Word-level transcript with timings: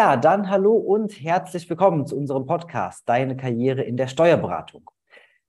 Ja, 0.00 0.16
dann 0.16 0.48
hallo 0.48 0.72
und 0.76 1.12
herzlich 1.12 1.68
willkommen 1.68 2.06
zu 2.06 2.16
unserem 2.16 2.46
Podcast 2.46 3.06
Deine 3.06 3.36
Karriere 3.36 3.82
in 3.82 3.98
der 3.98 4.06
Steuerberatung. 4.06 4.90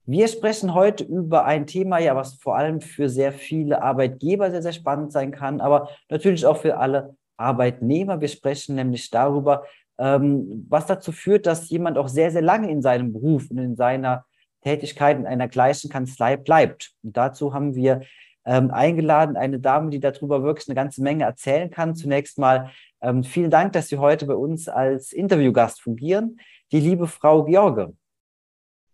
Wir 0.05 0.27
sprechen 0.27 0.73
heute 0.73 1.05
über 1.05 1.45
ein 1.45 1.67
Thema, 1.67 1.99
ja, 1.99 2.17
was 2.17 2.33
vor 2.33 2.57
allem 2.57 2.81
für 2.81 3.07
sehr 3.07 3.31
viele 3.31 3.81
Arbeitgeber 3.81 4.51
sehr, 4.51 4.61
sehr 4.61 4.73
spannend 4.73 5.13
sein 5.13 5.31
kann, 5.31 5.61
aber 5.61 5.87
natürlich 6.09 6.45
auch 6.45 6.57
für 6.57 6.77
alle 6.77 7.15
Arbeitnehmer. 7.37 8.19
Wir 8.19 8.27
sprechen 8.27 8.75
nämlich 8.75 9.09
darüber, 9.09 9.63
ähm, 9.97 10.65
was 10.67 10.85
dazu 10.85 11.13
führt, 11.13 11.45
dass 11.45 11.69
jemand 11.69 11.97
auch 11.97 12.09
sehr, 12.09 12.29
sehr 12.29 12.41
lange 12.41 12.69
in 12.69 12.81
seinem 12.81 13.13
Beruf 13.13 13.49
und 13.51 13.57
in 13.57 13.77
seiner 13.77 14.25
Tätigkeit 14.63 15.17
in 15.17 15.27
einer 15.27 15.47
gleichen 15.47 15.89
Kanzlei 15.89 16.35
bleibt. 16.35 16.91
Und 17.03 17.15
dazu 17.15 17.53
haben 17.53 17.73
wir 17.73 18.01
ähm, 18.45 18.71
eingeladen, 18.71 19.37
eine 19.37 19.59
Dame, 19.59 19.89
die 19.89 19.99
darüber 19.99 20.43
wirklich 20.43 20.67
eine 20.67 20.75
ganze 20.75 21.01
Menge 21.01 21.23
erzählen 21.23 21.69
kann. 21.69 21.95
Zunächst 21.95 22.37
mal 22.37 22.71
ähm, 23.01 23.23
vielen 23.23 23.51
Dank, 23.51 23.73
dass 23.73 23.87
Sie 23.87 23.97
heute 23.97 24.25
bei 24.25 24.35
uns 24.35 24.67
als 24.67 25.11
Interviewgast 25.13 25.81
fungieren, 25.81 26.39
die 26.71 26.79
liebe 26.79 27.07
Frau 27.07 27.43
George. 27.43 27.93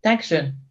Dankeschön. 0.02 0.62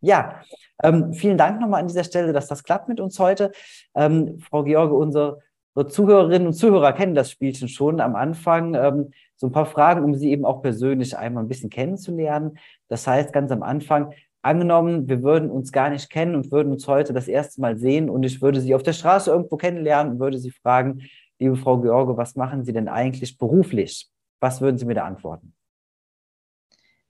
Ja, 0.00 0.42
ähm, 0.82 1.14
vielen 1.14 1.38
Dank 1.38 1.60
nochmal 1.60 1.80
an 1.80 1.88
dieser 1.88 2.04
Stelle, 2.04 2.32
dass 2.32 2.46
das 2.46 2.62
klappt 2.62 2.88
mit 2.88 3.00
uns 3.00 3.18
heute. 3.18 3.52
Ähm, 3.94 4.38
Frau 4.38 4.62
George, 4.62 4.92
unsere, 4.92 5.40
unsere, 5.74 5.92
Zuhörerinnen 5.92 6.48
und 6.48 6.52
Zuhörer 6.52 6.92
kennen 6.92 7.14
das 7.14 7.30
Spielchen 7.30 7.68
schon 7.68 8.00
am 8.00 8.14
Anfang. 8.14 8.74
Ähm, 8.74 9.12
so 9.36 9.46
ein 9.46 9.52
paar 9.52 9.66
Fragen, 9.66 10.04
um 10.04 10.14
Sie 10.14 10.30
eben 10.30 10.44
auch 10.44 10.60
persönlich 10.60 11.16
einmal 11.16 11.42
ein 11.44 11.48
bisschen 11.48 11.70
kennenzulernen. 11.70 12.58
Das 12.88 13.06
heißt, 13.06 13.32
ganz 13.32 13.50
am 13.50 13.62
Anfang, 13.62 14.12
angenommen, 14.44 15.08
wir 15.08 15.22
würden 15.22 15.50
uns 15.50 15.72
gar 15.72 15.90
nicht 15.90 16.10
kennen 16.10 16.34
und 16.34 16.52
würden 16.52 16.72
uns 16.72 16.86
heute 16.86 17.12
das 17.12 17.28
erste 17.28 17.60
Mal 17.60 17.78
sehen 17.78 18.10
und 18.10 18.22
ich 18.22 18.42
würde 18.42 18.60
Sie 18.60 18.74
auf 18.74 18.82
der 18.82 18.92
Straße 18.92 19.30
irgendwo 19.30 19.56
kennenlernen 19.56 20.14
und 20.14 20.20
würde 20.20 20.38
Sie 20.38 20.50
fragen, 20.50 21.02
liebe 21.38 21.56
Frau 21.56 21.78
George, 21.78 22.16
was 22.16 22.36
machen 22.36 22.64
Sie 22.64 22.72
denn 22.72 22.88
eigentlich 22.88 23.38
beruflich? 23.38 24.08
Was 24.40 24.60
würden 24.60 24.78
Sie 24.78 24.84
mir 24.84 24.94
da 24.94 25.04
antworten? 25.04 25.54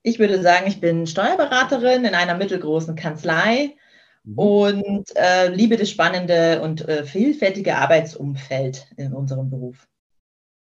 Ich 0.03 0.19
würde 0.19 0.41
sagen, 0.43 0.67
ich 0.67 0.81
bin 0.81 1.07
Steuerberaterin 1.07 2.05
in 2.05 2.15
einer 2.15 2.37
mittelgroßen 2.37 2.95
Kanzlei 2.95 3.75
mhm. 4.23 4.39
und 4.39 5.17
äh, 5.17 5.49
liebe 5.49 5.77
das 5.77 5.91
spannende 5.91 6.61
und 6.63 6.87
äh, 6.89 7.05
vielfältige 7.05 7.77
Arbeitsumfeld 7.77 8.87
in 8.97 9.13
unserem 9.13 9.51
Beruf. 9.51 9.89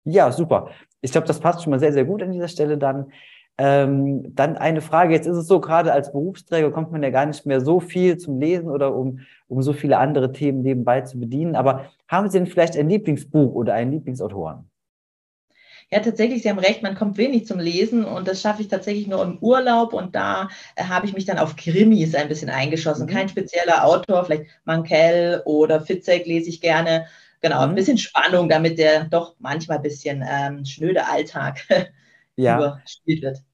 Ja, 0.04 0.32
super. 0.32 0.70
Ich 1.02 1.12
glaube, 1.12 1.26
das 1.26 1.38
passt 1.38 1.62
schon 1.62 1.70
mal 1.70 1.78
sehr, 1.78 1.92
sehr 1.92 2.04
gut 2.04 2.22
an 2.22 2.32
dieser 2.32 2.48
Stelle 2.48 2.78
dann. 2.78 3.12
Ähm, 3.60 4.34
dann 4.36 4.56
eine 4.56 4.80
Frage, 4.80 5.12
jetzt 5.12 5.26
ist 5.26 5.36
es 5.36 5.48
so, 5.48 5.60
gerade 5.60 5.92
als 5.92 6.12
Berufsträger 6.12 6.70
kommt 6.70 6.92
man 6.92 7.02
ja 7.02 7.10
gar 7.10 7.26
nicht 7.26 7.44
mehr 7.44 7.60
so 7.60 7.80
viel 7.80 8.16
zum 8.16 8.38
Lesen 8.38 8.70
oder 8.70 8.94
um, 8.94 9.20
um 9.48 9.62
so 9.62 9.72
viele 9.72 9.98
andere 9.98 10.32
Themen 10.32 10.62
nebenbei 10.62 11.00
zu 11.00 11.18
bedienen. 11.18 11.56
Aber 11.56 11.90
haben 12.06 12.30
Sie 12.30 12.38
denn 12.38 12.46
vielleicht 12.46 12.76
ein 12.76 12.88
Lieblingsbuch 12.88 13.52
oder 13.54 13.74
einen 13.74 13.90
Lieblingsautoren? 13.90 14.70
Ja, 15.90 16.00
tatsächlich, 16.00 16.42
Sie 16.42 16.50
haben 16.50 16.58
recht, 16.58 16.82
man 16.82 16.94
kommt 16.94 17.16
wenig 17.16 17.46
zum 17.46 17.58
Lesen 17.58 18.04
und 18.04 18.28
das 18.28 18.42
schaffe 18.42 18.60
ich 18.60 18.68
tatsächlich 18.68 19.06
nur 19.06 19.22
im 19.22 19.38
Urlaub 19.38 19.94
und 19.94 20.14
da 20.14 20.48
äh, 20.76 20.84
habe 20.84 21.06
ich 21.06 21.14
mich 21.14 21.24
dann 21.24 21.38
auf 21.38 21.56
Krimis 21.56 22.14
ein 22.14 22.28
bisschen 22.28 22.50
eingeschossen. 22.50 23.06
Mhm. 23.06 23.10
Kein 23.10 23.28
spezieller 23.28 23.84
Autor, 23.84 24.24
vielleicht 24.24 24.44
Mankell 24.64 25.42
oder 25.46 25.80
Fitzek 25.80 26.26
lese 26.26 26.50
ich 26.50 26.60
gerne. 26.60 27.06
Genau, 27.40 27.62
mhm. 27.62 27.70
ein 27.70 27.74
bisschen 27.74 27.98
Spannung, 27.98 28.48
damit 28.50 28.78
der 28.78 29.04
doch 29.04 29.34
manchmal 29.38 29.78
ein 29.78 29.82
bisschen 29.82 30.22
ähm, 30.28 30.64
schnöde 30.66 31.06
Alltag 31.06 31.66
ja. 32.36 32.56
überspielt 32.56 33.22
wird. 33.22 33.47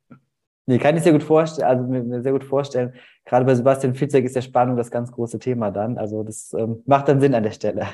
Nee, 0.66 0.78
kann 0.78 0.96
ich 0.96 1.02
sehr 1.02 1.12
gut 1.12 1.22
vorstellen, 1.22 1.68
also 1.68 1.84
mir, 1.84 2.02
mir, 2.02 2.22
sehr 2.22 2.32
gut 2.32 2.44
vorstellen. 2.44 2.94
Gerade 3.26 3.44
bei 3.44 3.54
Sebastian 3.54 3.94
Fitzek 3.94 4.24
ist 4.24 4.34
der 4.34 4.42
Spannung 4.42 4.76
das 4.76 4.90
ganz 4.90 5.12
große 5.12 5.38
Thema 5.38 5.70
dann. 5.70 5.98
Also 5.98 6.22
das 6.22 6.54
ähm, 6.54 6.82
macht 6.86 7.08
dann 7.08 7.20
Sinn 7.20 7.34
an 7.34 7.42
der 7.42 7.50
Stelle. 7.50 7.86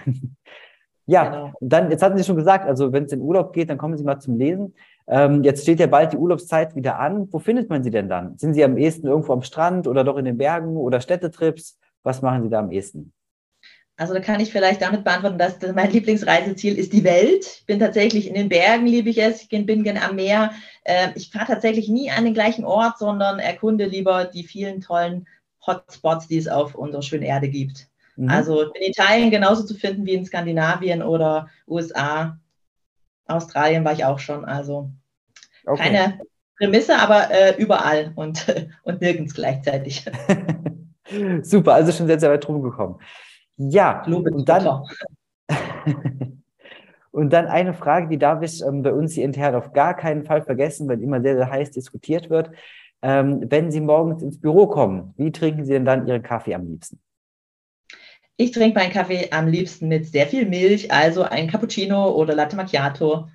ja, 1.07 1.25
genau. 1.25 1.53
dann, 1.61 1.91
jetzt 1.91 2.03
hatten 2.03 2.17
Sie 2.17 2.23
schon 2.23 2.37
gesagt, 2.37 2.67
also 2.67 2.93
wenn 2.93 3.05
es 3.05 3.13
in 3.13 3.21
Urlaub 3.21 3.53
geht, 3.53 3.71
dann 3.71 3.79
kommen 3.79 3.97
Sie 3.97 4.05
mal 4.05 4.21
zum 4.21 4.37
Lesen. 4.39 4.75
Ähm, 5.09 5.43
jetzt 5.43 5.63
steht 5.63 5.81
ja 5.81 5.89
bald 5.89 6.13
die 6.13 6.17
Urlaubszeit 6.17 6.77
wieder 6.77 7.01
an. 7.01 7.27
Wo 7.33 7.41
findet 7.41 7.69
man 7.69 7.83
Sie 7.83 7.91
denn 7.91 8.09
dann? 8.09 8.39
Sind 8.39 8.55
Sie 8.55 8.63
am 8.63 8.79
ehesten 8.79 9.09
irgendwo 9.09 9.33
am 9.33 9.43
Strand 9.43 9.89
oder 9.89 10.05
doch 10.05 10.17
in 10.17 10.25
den 10.25 10.39
Bergen 10.39 10.77
oder 10.77 11.01
Städtetrips? 11.01 11.77
Was 12.05 12.23
machen 12.23 12.45
Sie 12.45 12.51
da 12.51 12.61
am 12.61 12.71
ehesten? 12.71 13.13
Also 14.01 14.15
da 14.15 14.21
kann 14.21 14.41
ich 14.41 14.51
vielleicht 14.51 14.81
damit 14.81 15.05
beantworten, 15.05 15.37
dass 15.37 15.61
mein 15.75 15.91
Lieblingsreiseziel 15.91 16.79
ist 16.79 16.95
die 16.95 17.05
Welt. 17.05 17.45
Ich 17.45 17.67
bin 17.67 17.79
tatsächlich 17.79 18.29
in 18.29 18.33
den 18.33 18.49
Bergen, 18.49 18.87
liebe 18.87 19.11
ich 19.11 19.19
es. 19.19 19.43
Ich 19.43 19.49
bin 19.51 19.85
gerne 19.85 20.03
am 20.03 20.17
Meer. 20.17 20.53
Ähm, 20.87 21.11
ich 21.17 21.29
fahre 21.31 21.49
tatsächlich 21.49 21.91
nie 21.91 22.11
an 22.11 22.25
den 22.25 22.33
gleichen 22.33 22.65
Ort, 22.65 22.97
sondern 22.99 23.39
erkunde 23.39 23.85
lieber 23.85 24.25
die 24.25 24.45
vielen 24.45 24.81
tollen 24.81 25.29
Hotspots, 25.67 26.29
die 26.29 26.39
es 26.39 26.49
auf 26.49 26.75
unserer 26.75 27.03
schönen 27.03 27.25
Erde 27.25 27.51
gibt. 27.51 27.89
Mhm. 28.17 28.31
Also 28.31 28.73
in 28.73 28.91
Italien 28.91 29.31
genauso 29.31 29.65
zu 29.65 29.75
finden 29.75 30.07
wie 30.07 30.15
in 30.15 30.25
Skandinavien 30.25 31.03
oder 31.03 31.51
USA. 31.69 32.39
Australien 33.27 33.85
war 33.85 33.93
ich 33.93 34.07
auch 34.07 34.19
schon. 34.19 34.47
Also 34.47 34.91
okay. 35.67 35.83
keine 35.83 36.21
Prämisse, 36.57 36.99
aber 36.99 37.31
äh, 37.31 37.55
überall 37.59 38.13
und, 38.15 38.47
und 38.83 39.03
nirgends 39.03 39.35
gleichzeitig. 39.35 40.07
Super, 41.43 41.75
also 41.75 41.93
schon 41.93 42.07
sehr, 42.07 42.19
sehr 42.19 42.31
weit 42.31 42.49
rumgekommen. 42.49 42.97
Ja, 43.63 44.03
und 44.07 44.49
dann, 44.49 44.85
und 47.11 47.31
dann 47.31 47.47
eine 47.47 47.75
Frage, 47.75 48.09
die 48.09 48.17
darf 48.17 48.43
ich 48.43 48.63
ähm, 48.63 48.83
bei 48.83 48.93
uns 48.93 49.13
hier 49.13 49.25
intern 49.25 49.55
auf 49.55 49.75
gar 49.75 49.95
keinen 49.95 50.25
Fall 50.25 50.41
vergessen, 50.41 50.89
weil 50.89 51.03
immer 51.03 51.21
sehr, 51.21 51.37
sehr 51.37 51.51
heiß 51.51 51.71
diskutiert 51.71 52.31
wird. 52.31 52.51
Ähm, 53.03 53.45
wenn 53.51 53.71
Sie 53.71 53.83
morgens 53.83 54.23
ins 54.23 54.41
Büro 54.41 54.67
kommen, 54.67 55.13
wie 55.19 55.31
trinken 55.31 55.67
Sie 55.67 55.73
denn 55.73 55.85
dann 55.85 56.07
Ihren 56.07 56.23
Kaffee 56.23 56.55
am 56.55 56.67
liebsten? 56.67 57.01
Ich 58.39 58.53
trinke 58.53 58.79
meinen 58.79 58.93
Kaffee 58.93 59.31
am 59.31 59.47
liebsten 59.47 59.89
mit 59.89 60.07
sehr 60.07 60.27
viel 60.27 60.47
Milch, 60.47 60.91
also 60.91 61.23
ein 61.23 61.47
Cappuccino 61.47 62.13
oder 62.13 62.35
Latte 62.35 62.57
Macchiato 62.57 63.29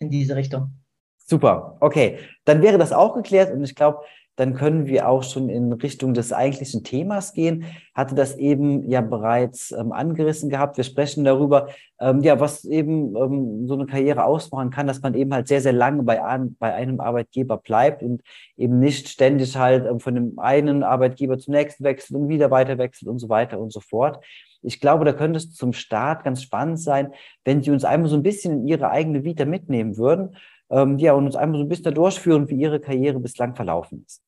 in 0.00 0.10
diese 0.10 0.34
Richtung. 0.34 0.72
Super, 1.18 1.76
okay. 1.78 2.18
Dann 2.44 2.60
wäre 2.60 2.78
das 2.78 2.92
auch 2.92 3.14
geklärt 3.14 3.52
und 3.52 3.62
ich 3.62 3.76
glaube, 3.76 4.00
dann 4.36 4.54
können 4.54 4.86
wir 4.86 5.08
auch 5.08 5.22
schon 5.22 5.50
in 5.50 5.72
Richtung 5.72 6.14
des 6.14 6.32
eigentlichen 6.32 6.82
Themas 6.84 7.34
gehen. 7.34 7.64
Hatte 7.94 8.14
das 8.14 8.36
eben 8.36 8.88
ja 8.88 9.02
bereits 9.02 9.72
ähm, 9.72 9.92
angerissen 9.92 10.48
gehabt. 10.48 10.78
Wir 10.78 10.84
sprechen 10.84 11.24
darüber, 11.24 11.68
ähm, 12.00 12.20
ja, 12.22 12.40
was 12.40 12.64
eben 12.64 13.14
ähm, 13.14 13.66
so 13.66 13.74
eine 13.74 13.84
Karriere 13.84 14.24
ausmachen 14.24 14.70
kann, 14.70 14.86
dass 14.86 15.02
man 15.02 15.14
eben 15.14 15.34
halt 15.34 15.48
sehr, 15.48 15.60
sehr 15.60 15.74
lange 15.74 16.02
bei, 16.02 16.22
an, 16.22 16.56
bei 16.58 16.72
einem 16.72 17.00
Arbeitgeber 17.00 17.58
bleibt 17.58 18.02
und 18.02 18.22
eben 18.56 18.78
nicht 18.78 19.08
ständig 19.08 19.56
halt 19.56 19.84
ähm, 19.86 20.00
von 20.00 20.14
dem 20.14 20.38
einen 20.38 20.82
Arbeitgeber 20.82 21.38
zum 21.38 21.52
nächsten 21.52 21.84
wechselt 21.84 22.16
und 22.16 22.28
wieder 22.28 22.50
weiter 22.50 22.78
wechselt 22.78 23.08
und 23.08 23.18
so 23.18 23.28
weiter 23.28 23.60
und 23.60 23.70
so 23.70 23.80
fort. 23.80 24.24
Ich 24.62 24.80
glaube, 24.80 25.04
da 25.04 25.12
könnte 25.12 25.38
es 25.38 25.52
zum 25.52 25.72
Start 25.72 26.24
ganz 26.24 26.40
spannend 26.40 26.80
sein, 26.80 27.12
wenn 27.44 27.62
Sie 27.62 27.70
uns 27.70 27.84
einmal 27.84 28.08
so 28.08 28.16
ein 28.16 28.22
bisschen 28.22 28.60
in 28.60 28.68
Ihre 28.68 28.90
eigene 28.90 29.24
Vita 29.24 29.44
mitnehmen 29.44 29.96
würden 29.98 30.36
ähm, 30.72 30.98
ja, 30.98 31.12
und 31.12 31.26
uns 31.26 31.36
einmal 31.36 31.58
so 31.58 31.64
ein 31.64 31.68
bisschen 31.68 31.84
da 31.84 31.90
durchführen, 31.90 32.48
wie 32.48 32.56
Ihre 32.56 32.80
Karriere 32.80 33.20
bislang 33.20 33.54
verlaufen 33.54 34.04
ist. 34.06 34.22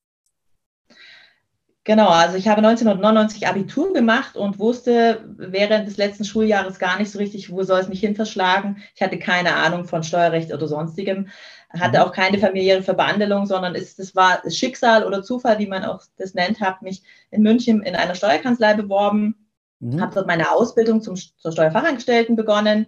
Genau, 1.87 2.09
also 2.09 2.39
ich 2.39 2.49
habe 2.49 2.67
1999 2.67 3.47
Abitur 3.47 3.93
gemacht 3.93 4.37
und 4.37 4.59
wusste 4.59 5.23
während 5.37 5.87
des 5.87 5.99
letzten 5.99 6.25
Schuljahres 6.25 6.79
gar 6.79 6.99
nicht 6.99 7.11
so 7.11 7.19
richtig, 7.19 7.51
wo 7.51 7.63
soll 7.63 7.81
es 7.81 7.89
mich 7.89 8.01
hin 8.01 8.17
verschlagen. 8.17 8.83
Ich 8.95 9.03
hatte 9.03 9.19
keine 9.19 9.55
Ahnung 9.55 9.85
von 9.85 10.03
Steuerrecht 10.03 10.51
oder 10.51 10.67
sonstigem, 10.67 11.29
hatte 11.69 11.99
mhm. 11.99 12.05
auch 12.05 12.13
keine 12.13 12.39
familiäre 12.39 12.83
Verbandelung, 12.83 13.45
sondern 13.45 13.75
es, 13.75 13.97
das 13.97 14.17
war 14.17 14.41
Schicksal 14.51 15.05
oder 15.05 15.23
Zufall, 15.23 15.59
wie 15.59 15.67
man 15.67 15.85
auch 15.85 16.03
das 16.17 16.33
nennt, 16.33 16.61
habe 16.61 16.79
mich 16.83 17.03
in 17.31 17.43
München 17.43 17.83
in 17.83 17.97
einer 17.97 18.15
Steuerkanzlei 18.15 18.73
beworben, 18.73 19.35
mhm. 19.81 20.01
habe 20.01 20.15
dort 20.15 20.27
meine 20.27 20.53
Ausbildung 20.53 21.03
zum, 21.03 21.17
zur 21.17 21.53
Steuerfachangestellten 21.53 22.35
begonnen 22.35 22.87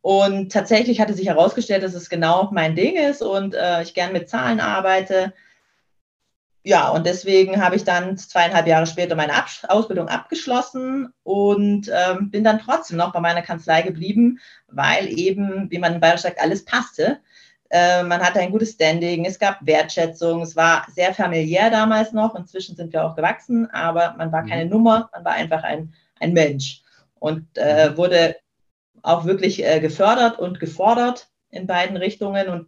und 0.00 0.52
tatsächlich 0.52 1.00
hatte 1.00 1.14
sich 1.14 1.28
herausgestellt, 1.28 1.82
dass 1.82 1.94
es 1.94 2.08
genau 2.08 2.48
mein 2.52 2.76
Ding 2.76 2.96
ist 2.96 3.22
und 3.22 3.54
äh, 3.54 3.82
ich 3.82 3.94
gern 3.94 4.12
mit 4.12 4.28
Zahlen 4.28 4.60
arbeite. 4.60 5.32
Ja, 6.64 6.90
und 6.90 7.06
deswegen 7.06 7.62
habe 7.62 7.76
ich 7.76 7.84
dann 7.84 8.18
zweieinhalb 8.18 8.66
Jahre 8.66 8.86
später 8.86 9.14
meine 9.14 9.34
Ab 9.34 9.48
Ausbildung 9.68 10.08
abgeschlossen 10.08 11.12
und 11.22 11.90
ähm, 11.92 12.30
bin 12.30 12.44
dann 12.44 12.58
trotzdem 12.58 12.98
noch 12.98 13.12
bei 13.12 13.20
meiner 13.20 13.42
Kanzlei 13.42 13.82
geblieben, 13.82 14.38
weil 14.66 15.08
eben, 15.08 15.70
wie 15.70 15.78
man 15.78 15.94
in 15.94 16.00
Bayerisch 16.00 16.22
sagt, 16.22 16.40
alles 16.40 16.64
passte. 16.64 17.20
Äh, 17.70 18.02
man 18.02 18.20
hatte 18.20 18.40
ein 18.40 18.50
gutes 18.50 18.72
Standing, 18.72 19.24
es 19.24 19.38
gab 19.38 19.58
Wertschätzung, 19.62 20.42
es 20.42 20.56
war 20.56 20.86
sehr 20.94 21.14
familiär 21.14 21.70
damals 21.70 22.12
noch. 22.12 22.34
Inzwischen 22.34 22.76
sind 22.76 22.92
wir 22.92 23.04
auch 23.04 23.14
gewachsen, 23.14 23.70
aber 23.70 24.14
man 24.18 24.32
war 24.32 24.44
keine 24.44 24.64
mhm. 24.64 24.70
Nummer, 24.70 25.10
man 25.12 25.24
war 25.24 25.32
einfach 25.32 25.62
ein, 25.62 25.94
ein 26.20 26.32
Mensch 26.32 26.82
und 27.18 27.46
äh, 27.56 27.90
mhm. 27.90 27.96
wurde 27.96 28.36
auch 29.02 29.24
wirklich 29.24 29.64
äh, 29.64 29.80
gefördert 29.80 30.38
und 30.38 30.60
gefordert 30.60 31.28
in 31.50 31.66
beiden 31.66 31.96
Richtungen. 31.96 32.48
Und 32.48 32.66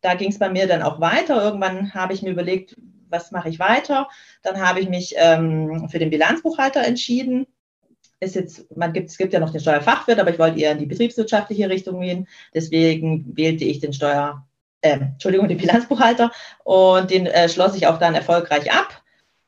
da 0.00 0.14
ging 0.14 0.30
es 0.30 0.38
bei 0.38 0.50
mir 0.50 0.66
dann 0.66 0.82
auch 0.82 1.00
weiter. 1.00 1.42
Irgendwann 1.42 1.94
habe 1.94 2.12
ich 2.12 2.22
mir 2.22 2.30
überlegt, 2.30 2.76
was 3.10 3.30
mache 3.30 3.48
ich 3.48 3.58
weiter? 3.58 4.08
Dann 4.42 4.60
habe 4.60 4.80
ich 4.80 4.88
mich 4.88 5.14
ähm, 5.16 5.88
für 5.88 5.98
den 5.98 6.10
Bilanzbuchhalter 6.10 6.84
entschieden. 6.84 7.46
Ist 8.20 8.34
jetzt, 8.34 8.76
man 8.76 8.92
gibt, 8.92 9.10
es 9.10 9.18
gibt 9.18 9.32
ja 9.32 9.40
noch 9.40 9.50
den 9.50 9.60
Steuerfachwirt, 9.60 10.18
aber 10.18 10.30
ich 10.30 10.38
wollte 10.38 10.58
eher 10.58 10.72
in 10.72 10.78
die 10.78 10.86
betriebswirtschaftliche 10.86 11.70
Richtung 11.70 12.00
gehen. 12.00 12.26
Deswegen 12.52 13.36
wählte 13.36 13.64
ich 13.64 13.80
den 13.80 13.92
Steuer, 13.92 14.46
äh, 14.80 14.98
Entschuldigung, 14.98 15.48
den 15.48 15.58
Bilanzbuchhalter 15.58 16.32
und 16.64 17.10
den 17.10 17.26
äh, 17.26 17.48
schloss 17.48 17.76
ich 17.76 17.86
auch 17.86 17.98
dann 17.98 18.14
erfolgreich 18.14 18.72
ab. 18.72 19.02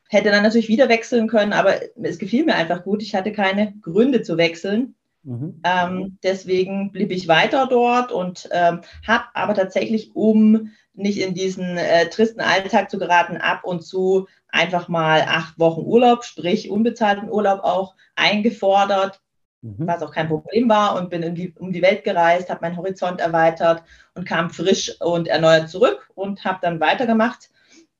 Hätte 0.09 0.31
dann 0.31 0.43
natürlich 0.43 0.69
wieder 0.69 0.89
wechseln 0.89 1.29
können, 1.29 1.53
aber 1.53 1.81
es 2.03 2.19
gefiel 2.19 2.45
mir 2.45 2.55
einfach 2.55 2.83
gut. 2.83 3.03
Ich 3.03 3.15
hatte 3.15 3.33
keine 3.33 3.75
Gründe 3.81 4.23
zu 4.23 4.37
wechseln 4.37 4.95
Mhm. 5.23 5.61
Ähm, 5.65 6.19
deswegen 6.23 6.93
blieb 6.93 7.11
ich 7.11 7.29
weiter 7.29 7.67
dort 7.67 8.11
und 8.11 8.49
ähm, 8.53 8.81
habe 9.07 9.25
aber 9.35 9.55
tatsächlich, 9.55 10.15
um 10.15 10.71
nicht 10.95 11.19
in 11.19 11.35
diesen 11.35 11.77
äh, 11.77 12.09
tristen 12.09 12.41
Alltag 12.41 12.91
zu 12.91 12.99
geraten, 12.99 13.37
ab 13.37 13.65
und 13.65 13.83
zu 13.83 14.27
einfach 14.49 14.89
mal 14.89 15.23
acht 15.23 15.59
Wochen 15.59 15.83
Urlaub, 15.83 16.25
sprich 16.25 16.71
unbezahlten 16.71 17.31
Urlaub 17.31 17.61
auch 17.63 17.95
eingefordert, 18.17 19.21
mhm. 19.63 19.87
was 19.87 20.03
auch 20.03 20.13
kein 20.13 20.29
Problem 20.29 20.69
war 20.69 20.97
und 20.97 21.11
bin 21.11 21.35
die, 21.35 21.55
um 21.59 21.73
die 21.73 21.83
Welt 21.83 22.05
gereist, 22.05 22.51
habe 22.51 22.63
meinen 22.63 22.77
Horizont 22.77 23.21
erweitert 23.21 23.83
und 24.15 24.27
kam 24.27 24.51
frisch 24.51 25.01
und 25.01 25.29
erneuert 25.29 25.69
zurück 25.69 26.09
und 26.15 26.45
habe 26.45 26.59
dann 26.63 26.81
weitergemacht, 26.81 27.51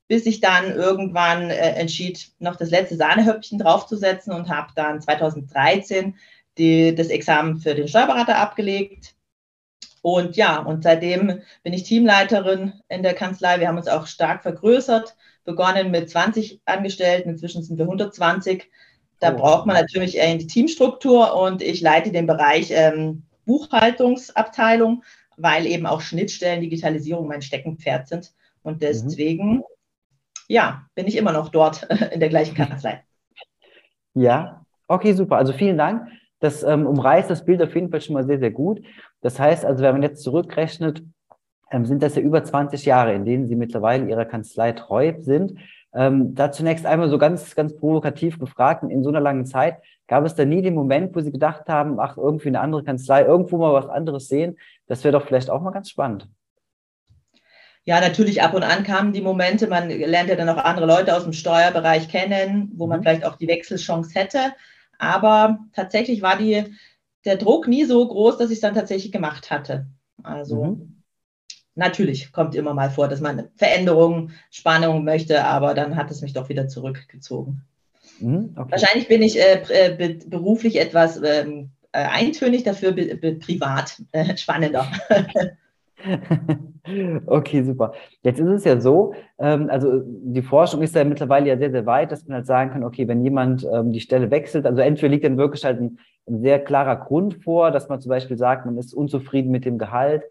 bis 0.09 0.27
ich 0.27 0.41
dann 0.41 0.75
irgendwann 0.75 1.51
äh, 1.51 1.75
entschied, 1.75 2.33
noch 2.39 2.57
das 2.57 2.71
letzte 2.71 2.97
Sahnehöppchen 2.97 3.59
draufzusetzen 3.59 4.33
und 4.33 4.49
habe 4.49 4.73
dann 4.75 5.01
2013 5.01 6.17
die, 6.59 6.95
das 6.95 7.09
Examen 7.09 7.59
für 7.59 7.75
den 7.75 7.89
Steuerberater 7.89 8.39
abgelegt. 8.39 9.15
Und 10.03 10.37
ja, 10.37 10.59
und 10.59 10.83
seitdem 10.83 11.41
bin 11.63 11.73
ich 11.73 11.83
Teamleiterin 11.83 12.73
in 12.89 13.03
der 13.03 13.15
Kanzlei. 13.15 13.61
Wir 13.61 13.69
haben 13.69 13.77
uns 13.77 13.89
auch 13.89 14.07
stark 14.07 14.43
vergrößert, 14.43 15.15
begonnen 15.45 15.91
mit 15.91 16.09
20 16.09 16.63
Angestellten, 16.65 17.31
inzwischen 17.31 17.63
sind 17.63 17.79
wir 17.79 17.85
120. 17.85 18.71
Da 19.19 19.35
oh. 19.35 19.37
braucht 19.37 19.67
man 19.67 19.77
natürlich 19.77 20.21
eine 20.21 20.47
Teamstruktur 20.47 21.37
und 21.37 21.63
ich 21.63 21.81
leite 21.83 22.11
den 22.11 22.27
Bereich 22.27 22.71
ähm, 22.71 23.25
Buchhaltungsabteilung, 23.45 25.05
weil 25.37 25.67
eben 25.67 25.87
auch 25.87 26.01
Schnittstellen, 26.01 26.63
Digitalisierung 26.63 27.29
mein 27.29 27.43
Steckenpferd 27.43 28.09
sind. 28.09 28.33
Und 28.63 28.77
mhm. 28.77 28.81
deswegen, 28.81 29.53
mhm. 29.53 29.65
ja, 30.49 30.87
bin 30.95 31.07
ich 31.07 31.17
immer 31.17 31.33
noch 31.33 31.51
dort 31.51 31.83
in 32.13 32.21
der 32.21 32.31
gleichen 32.31 32.55
Kanzlei. 32.55 33.03
Ja, 34.15 34.65
okay, 34.89 35.13
super. 35.13 35.37
Also 35.37 35.53
vielen 35.53 35.79
Dank. 35.79 36.09
Das 36.41 36.63
ähm, 36.63 36.87
umreißt 36.87 37.31
das 37.31 37.45
Bild 37.45 37.63
auf 37.63 37.75
jeden 37.75 37.91
Fall 37.91 38.01
schon 38.01 38.15
mal 38.15 38.25
sehr, 38.25 38.39
sehr 38.39 38.51
gut. 38.51 38.81
Das 39.21 39.39
heißt 39.39 39.65
also, 39.65 39.83
wenn 39.83 39.93
man 39.93 40.03
jetzt 40.03 40.23
zurückrechnet, 40.23 41.03
ähm, 41.71 41.87
sind 41.87 42.03
das 42.03 42.17
ja 42.17 42.23
über 42.23 42.43
20 42.43 42.85
Jahre, 42.85 43.15
in 43.15 43.25
denen 43.25 43.47
Sie 43.47 43.57
mittlerweile 43.57 44.09
Ihrer 44.09 44.25
Kanzlei 44.25 44.73
treu 44.73 45.15
sind. 45.19 45.59
Ähm, 45.93 46.35
da 46.35 46.53
zunächst 46.53 46.87
einmal 46.87 47.09
so 47.09 47.19
ganz, 47.19 47.55
ganz 47.55 47.77
provokativ 47.77 48.39
gefragt, 48.39 48.85
in 48.85 49.03
so 49.03 49.11
einer 49.11 49.21
langen 49.21 49.45
Zeit, 49.45 49.79
gab 50.07 50.25
es 50.25 50.35
da 50.35 50.45
nie 50.45 50.63
den 50.63 50.75
Moment, 50.75 51.15
wo 51.15 51.21
Sie 51.21 51.33
gedacht 51.33 51.69
haben, 51.69 51.99
ach, 52.01 52.17
irgendwie 52.17 52.49
eine 52.49 52.61
andere 52.61 52.85
Kanzlei, 52.85 53.23
irgendwo 53.23 53.59
mal 53.59 53.73
was 53.73 53.89
anderes 53.89 54.29
sehen, 54.29 54.57
das 54.87 55.05
wäre 55.05 55.13
doch 55.13 55.27
vielleicht 55.27 55.51
auch 55.51 55.61
mal 55.61 55.71
ganz 55.71 55.91
spannend. 55.91 56.29
Ja, 57.85 58.01
natürlich 58.01 58.43
ab 58.43 58.55
und 58.55 58.63
an 58.63 58.85
kamen 58.85 59.13
die 59.13 59.23
Momente, 59.23 59.67
man 59.67 59.89
lernt 59.89 60.29
ja 60.29 60.37
dann 60.37 60.49
auch 60.49 60.63
andere 60.63 60.87
Leute 60.87 61.17
aus 61.17 61.25
dem 61.25 61.33
Steuerbereich 61.33 62.09
kennen, 62.09 62.71
wo 62.75 62.87
man 62.87 63.01
mhm. 63.01 63.05
vielleicht 63.05 63.25
auch 63.25 63.37
die 63.37 63.49
Wechselchance 63.49 64.19
hätte. 64.19 64.53
Aber 65.01 65.61
tatsächlich 65.73 66.21
war 66.21 66.37
die, 66.37 66.77
der 67.25 67.37
Druck 67.37 67.67
nie 67.67 67.87
so 67.87 68.07
groß, 68.07 68.37
dass 68.37 68.51
ich 68.51 68.57
es 68.57 68.61
dann 68.61 68.75
tatsächlich 68.75 69.11
gemacht 69.11 69.51
hatte. 69.51 69.87
Also 70.23 70.65
mhm. 70.65 71.03
natürlich 71.75 72.33
kommt 72.33 72.55
immer 72.55 72.75
mal 72.75 72.91
vor, 72.91 73.09
dass 73.09 73.21
man 73.21 73.49
Veränderungen, 73.57 74.33
Spannung 74.51 75.05
möchte, 75.05 75.45
aber 75.45 75.73
dann 75.73 75.97
hat 75.97 76.11
es 76.11 76.21
mich 76.21 76.35
doch 76.35 76.51
wieder 76.51 76.69
zurückgezogen. 76.69 77.63
Mhm, 78.19 78.55
okay. 78.57 78.73
Wahrscheinlich 78.73 79.09
bin 79.09 79.23
ich 79.23 79.41
äh, 79.41 79.63
äh 79.71 80.19
beruflich 80.27 80.79
etwas 80.79 81.17
ähm, 81.23 81.71
äh, 81.93 82.05
eintönig, 82.05 82.65
dafür 82.65 82.93
privat 82.93 84.03
äh, 84.13 84.37
spannender. 84.37 84.87
Okay, 87.27 87.63
super. 87.63 87.93
Jetzt 88.23 88.41
ist 88.41 88.49
es 88.49 88.65
ja 88.65 88.81
so, 88.81 89.15
ähm, 89.39 89.69
also 89.71 90.01
die 90.05 90.43
Forschung 90.43 90.83
ist 90.83 90.95
ja 90.95 91.05
mittlerweile 91.05 91.49
ja 91.49 91.59
sehr, 91.59 91.71
sehr 91.71 91.87
weit, 91.87 92.11
dass 92.11 92.27
man 92.27 92.37
halt 92.37 92.47
sagen 92.47 92.71
kann, 92.71 92.85
okay, 92.85 93.07
wenn 93.07 93.23
jemand 93.23 93.67
ähm, 93.71 93.93
die 93.93 94.01
Stelle 94.01 94.31
wechselt, 94.31 94.67
also 94.67 94.81
entweder 94.81 95.09
liegt 95.11 95.25
dann 95.25 95.37
wirklich 95.37 95.65
halt 95.65 95.81
ein, 95.81 95.99
ein, 96.27 96.41
sehr 96.41 96.59
klarer 96.59 96.97
Grund 96.97 97.43
vor, 97.45 97.71
dass 97.71 97.89
man 97.89 98.01
zum 98.01 98.11
Beispiel 98.11 98.37
sagt, 98.37 98.67
man 98.67 98.79
ist 98.79 98.95
unzufrieden 98.95 99.51
mit 99.51 99.65
dem 99.65 99.79
Gehalt 99.79 100.23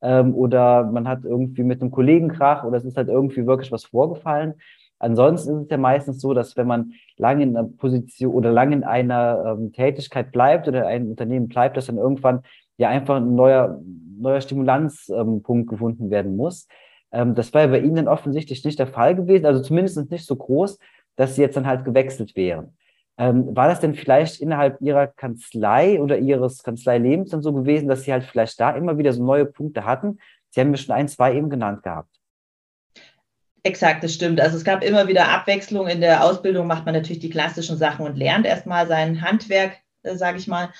ähm, 0.00 0.34
oder 0.34 0.84
man 0.84 1.06
hat 1.06 1.24
irgendwie 1.24 1.62
mit 1.62 1.80
einem 1.80 1.90
Kollegen 1.90 2.28
Krach 2.28 2.64
oder 2.64 2.78
es 2.78 2.84
ist 2.84 2.96
halt 2.96 3.08
irgendwie 3.08 3.46
wirklich 3.46 3.70
was 3.70 3.84
vorgefallen. 3.84 4.54
Ansonsten 4.98 5.56
ist 5.56 5.64
es 5.64 5.70
ja 5.70 5.76
meistens 5.76 6.20
so, 6.20 6.34
dass 6.34 6.56
wenn 6.56 6.66
man 6.66 6.92
lange 7.16 7.44
in 7.44 7.56
einer 7.56 7.68
Position 7.68 8.34
oder 8.34 8.50
lange 8.50 8.74
in 8.74 8.84
einer 8.84 9.56
ähm, 9.58 9.72
Tätigkeit 9.72 10.32
bleibt 10.32 10.66
oder 10.66 10.80
in 10.80 10.86
einem 10.86 11.10
Unternehmen 11.10 11.48
bleibt, 11.48 11.76
dass 11.76 11.86
dann 11.86 11.98
irgendwann 11.98 12.42
ja 12.78 12.88
einfach 12.88 13.16
ein 13.16 13.34
neuer 13.34 13.80
neuer 14.20 14.40
Stimulanzpunkt 14.40 15.48
ähm, 15.48 15.66
gefunden 15.66 16.10
werden 16.10 16.36
muss. 16.36 16.66
Ähm, 17.12 17.34
das 17.34 17.52
war 17.54 17.62
ja 17.62 17.66
bei 17.68 17.80
Ihnen 17.80 17.96
dann 17.96 18.08
offensichtlich 18.08 18.64
nicht 18.64 18.78
der 18.78 18.86
Fall 18.86 19.14
gewesen, 19.14 19.46
also 19.46 19.62
zumindest 19.62 20.10
nicht 20.10 20.26
so 20.26 20.36
groß, 20.36 20.78
dass 21.16 21.34
Sie 21.34 21.42
jetzt 21.42 21.56
dann 21.56 21.66
halt 21.66 21.84
gewechselt 21.84 22.36
wären. 22.36 22.76
Ähm, 23.18 23.56
war 23.56 23.68
das 23.68 23.80
denn 23.80 23.94
vielleicht 23.94 24.40
innerhalb 24.40 24.80
Ihrer 24.80 25.08
Kanzlei 25.08 26.00
oder 26.00 26.18
Ihres 26.18 26.62
Kanzleilebens 26.62 27.30
dann 27.30 27.42
so 27.42 27.52
gewesen, 27.52 27.88
dass 27.88 28.04
Sie 28.04 28.12
halt 28.12 28.24
vielleicht 28.24 28.60
da 28.60 28.70
immer 28.70 28.96
wieder 28.96 29.12
so 29.12 29.24
neue 29.24 29.44
Punkte 29.44 29.84
hatten? 29.84 30.18
Sie 30.50 30.60
haben 30.60 30.70
mir 30.70 30.76
schon 30.76 30.94
ein, 30.94 31.08
zwei 31.08 31.34
eben 31.34 31.50
genannt 31.50 31.82
gehabt. 31.82 32.18
Exakt, 33.64 34.04
das 34.04 34.14
stimmt. 34.14 34.40
Also 34.40 34.56
es 34.56 34.64
gab 34.64 34.84
immer 34.84 35.08
wieder 35.08 35.28
Abwechslung. 35.28 35.88
In 35.88 36.00
der 36.00 36.24
Ausbildung 36.24 36.66
macht 36.66 36.86
man 36.86 36.94
natürlich 36.94 37.18
die 37.18 37.28
klassischen 37.28 37.76
Sachen 37.76 38.06
und 38.06 38.16
lernt 38.16 38.46
erstmal 38.46 38.86
sein 38.86 39.20
Handwerk, 39.20 39.76
äh, 40.04 40.14
sage 40.14 40.38
ich 40.38 40.46
mal. 40.46 40.70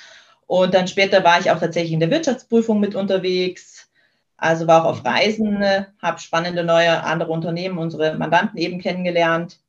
Und 0.48 0.72
dann 0.72 0.88
später 0.88 1.22
war 1.24 1.38
ich 1.38 1.50
auch 1.50 1.60
tatsächlich 1.60 1.92
in 1.92 2.00
der 2.00 2.10
Wirtschaftsprüfung 2.10 2.80
mit 2.80 2.94
unterwegs. 2.94 3.90
Also 4.38 4.66
war 4.66 4.82
auch 4.84 4.90
auf 4.90 5.04
Reisen, 5.04 5.62
habe 6.00 6.20
spannende 6.20 6.64
neue 6.64 7.04
andere 7.04 7.30
Unternehmen, 7.30 7.76
unsere 7.76 8.16
Mandanten 8.16 8.56
eben 8.56 8.80
kennengelernt. 8.80 9.60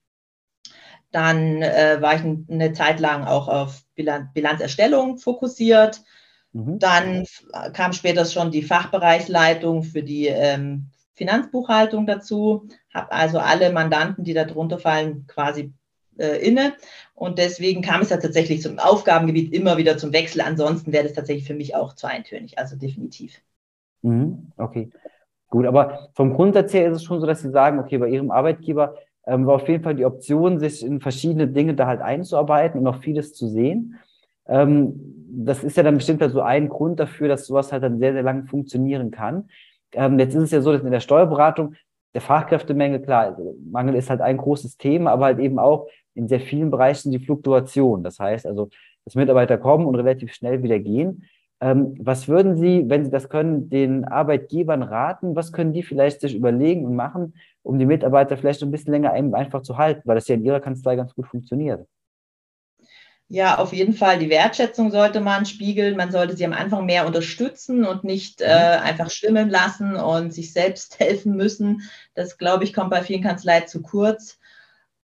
Dann 1.12 1.62
äh, 1.62 1.98
war 2.00 2.16
ich 2.16 2.22
eine 2.22 2.72
Zeit 2.72 3.02
lang 3.02 3.26
auch 3.26 3.50
auf 3.50 3.84
Bilanzerstellung 3.96 5.18
fokussiert. 5.18 6.02
Mhm. 6.54 6.80
Dann 6.80 7.26
kam 7.74 7.92
später 7.92 8.24
schon 8.24 8.50
die 8.50 8.64
Fachbereichsleitung 8.64 9.84
für 9.84 10.02
die 10.02 10.28
ähm, 10.28 10.92
Finanzbuchhaltung 11.14 12.06
dazu. 12.06 12.70
Habe 12.94 13.12
also 13.12 13.40
alle 13.40 13.74
Mandanten, 13.74 14.24
die 14.24 14.34
da 14.34 14.46
drunter 14.46 14.80
fallen, 14.80 15.28
quasi 15.28 15.74
äh, 16.20 16.38
inne. 16.38 16.74
Und 17.16 17.38
deswegen 17.38 17.82
kam 17.82 18.02
es 18.02 18.10
ja 18.10 18.18
tatsächlich 18.18 18.62
zum 18.62 18.80
Aufgabengebiet 18.80 19.54
immer 19.54 19.78
wieder 19.78 19.98
zum 19.98 20.14
Wechsel. 20.14 20.42
Ansonsten 20.42 20.94
wäre 20.94 21.04
das 21.04 21.14
tatsächlich 21.14 21.48
für 21.48 21.54
mich 21.54 21.76
auch 21.76 21.94
zu 21.94 22.08
eintönig, 22.08 22.58
also 22.58 22.76
definitiv. 22.76 23.42
Mhm, 24.02 24.52
okay, 24.58 24.90
gut. 25.50 25.66
Aber 25.66 26.10
vom 26.14 26.34
Grundsatz 26.34 26.74
her 26.74 26.90
ist 26.90 26.98
es 26.98 27.04
schon 27.04 27.20
so, 27.20 27.28
dass 27.28 27.42
Sie 27.42 27.52
sagen, 27.52 27.80
okay, 27.80 27.98
bei 27.98 28.08
Ihrem 28.08 28.32
Arbeitgeber 28.32 28.96
ähm, 29.28 29.46
war 29.46 29.56
auf 29.56 29.68
jeden 29.68 29.84
Fall 29.84 29.96
die 29.96 30.06
Option, 30.06 30.60
sich 30.60 30.86
in 30.86 31.02
verschiedene 31.02 31.48
Dinge 31.48 31.76
da 31.76 31.88
halt 31.88 32.02
einzuarbeiten 32.02 32.80
und 32.80 32.84
noch 32.86 33.02
vieles 33.02 33.34
zu 33.34 33.48
sehen. 33.48 34.00
Ähm, 34.48 34.94
das 35.32 35.64
ist 35.64 35.78
ja 35.78 35.84
dann 35.84 35.96
bestimmt 35.96 36.24
so 36.32 36.42
ein 36.42 36.70
Grund 36.70 37.00
dafür, 37.00 37.28
dass 37.28 37.46
sowas 37.46 37.72
halt 37.72 37.84
dann 37.84 38.00
sehr, 38.00 38.14
sehr 38.14 38.24
lange 38.24 38.46
funktionieren 38.46 39.12
kann. 39.12 39.50
Ähm, 39.94 40.18
jetzt 40.20 40.36
ist 40.36 40.44
es 40.44 40.52
ja 40.52 40.62
so, 40.62 40.72
dass 40.72 40.82
in 40.82 40.92
der 40.92 41.00
Steuerberatung 41.00 41.76
der 42.14 42.22
Fachkräftemenge, 42.22 43.00
klar, 43.02 43.26
also 43.26 43.56
Mangel 43.70 43.96
ist 43.96 44.10
halt 44.10 44.22
ein 44.22 44.38
großes 44.38 44.78
Thema, 44.78 45.12
aber 45.12 45.26
halt 45.26 45.40
eben 45.40 45.60
auch 45.60 45.88
in 46.20 46.28
sehr 46.28 46.42
vielen 46.42 46.70
Bereichen 46.70 47.12
die 47.12 47.20
Fluktuation. 47.20 48.04
Das 48.04 48.20
heißt 48.20 48.46
also, 48.46 48.70
dass 49.06 49.16
Mitarbeiter 49.16 49.58
kommen 49.58 49.86
und 49.86 49.96
relativ 49.96 50.34
schnell 50.34 50.62
wieder 50.62 50.80
gehen. 50.80 51.24
Ähm, 51.62 51.96
was 52.00 52.28
würden 52.28 52.58
Sie, 52.58 52.86
wenn 52.88 53.04
Sie 53.04 53.12
das 53.12 53.30
können, 53.30 53.70
den 53.70 54.06
Arbeitgebern 54.06 54.84
raten? 54.84 55.36
Was 55.36 55.52
können 55.52 55.74
die 55.74 55.84
vielleicht 55.84 56.22
sich 56.22 56.36
überlegen 56.36 56.86
und 56.86 56.96
machen, 56.96 57.34
um 57.64 57.80
die 57.80 57.86
Mitarbeiter 57.86 58.38
vielleicht 58.38 58.62
ein 58.64 58.72
bisschen 58.72 58.94
länger 58.94 59.12
einfach 59.12 59.62
zu 59.62 59.78
halten, 59.78 60.04
weil 60.06 60.16
das 60.16 60.28
ja 60.28 60.36
in 60.36 60.46
Ihrer 60.46 60.62
Kanzlei 60.62 60.96
ganz 60.96 61.14
gut 61.16 61.28
funktioniert? 61.28 61.86
Ja, 63.32 63.60
auf 63.60 63.74
jeden 63.74 63.94
Fall. 63.94 64.18
Die 64.18 64.32
Wertschätzung 64.32 64.90
sollte 64.90 65.20
man 65.22 65.46
spiegeln. 65.46 65.96
Man 65.96 66.12
sollte 66.12 66.36
sie 66.36 66.46
am 66.46 66.54
Anfang 66.54 66.88
mehr 66.88 67.06
unterstützen 67.06 67.86
und 67.86 68.04
nicht 68.04 68.42
äh, 68.42 68.48
mhm. 68.48 68.84
einfach 68.84 69.12
schwimmen 69.12 69.52
lassen 69.52 69.96
und 69.98 70.34
sich 70.34 70.52
selbst 70.52 71.00
helfen 71.00 71.36
müssen. 71.36 71.84
Das, 72.16 72.40
glaube 72.40 72.64
ich, 72.64 72.74
kommt 72.74 72.90
bei 72.90 73.04
vielen 73.04 73.22
Kanzleien 73.22 73.68
zu 73.68 73.84
kurz. 73.84 74.39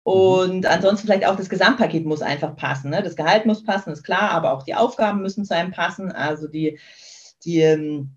Mhm. 0.05 0.11
Und 0.11 0.65
ansonsten 0.65 1.07
vielleicht 1.07 1.25
auch 1.25 1.35
das 1.35 1.49
Gesamtpaket 1.49 2.05
muss 2.05 2.21
einfach 2.21 2.55
passen. 2.55 2.89
Ne? 2.89 3.01
Das 3.03 3.15
Gehalt 3.15 3.45
muss 3.45 3.63
passen, 3.63 3.91
ist 3.91 4.03
klar, 4.03 4.31
aber 4.31 4.53
auch 4.53 4.63
die 4.63 4.75
Aufgaben 4.75 5.21
müssen 5.21 5.45
zu 5.45 5.55
einem 5.55 5.71
passen. 5.71 6.11
Also 6.11 6.47
die, 6.47 6.79
die 7.45 7.61
ähm, 7.61 8.11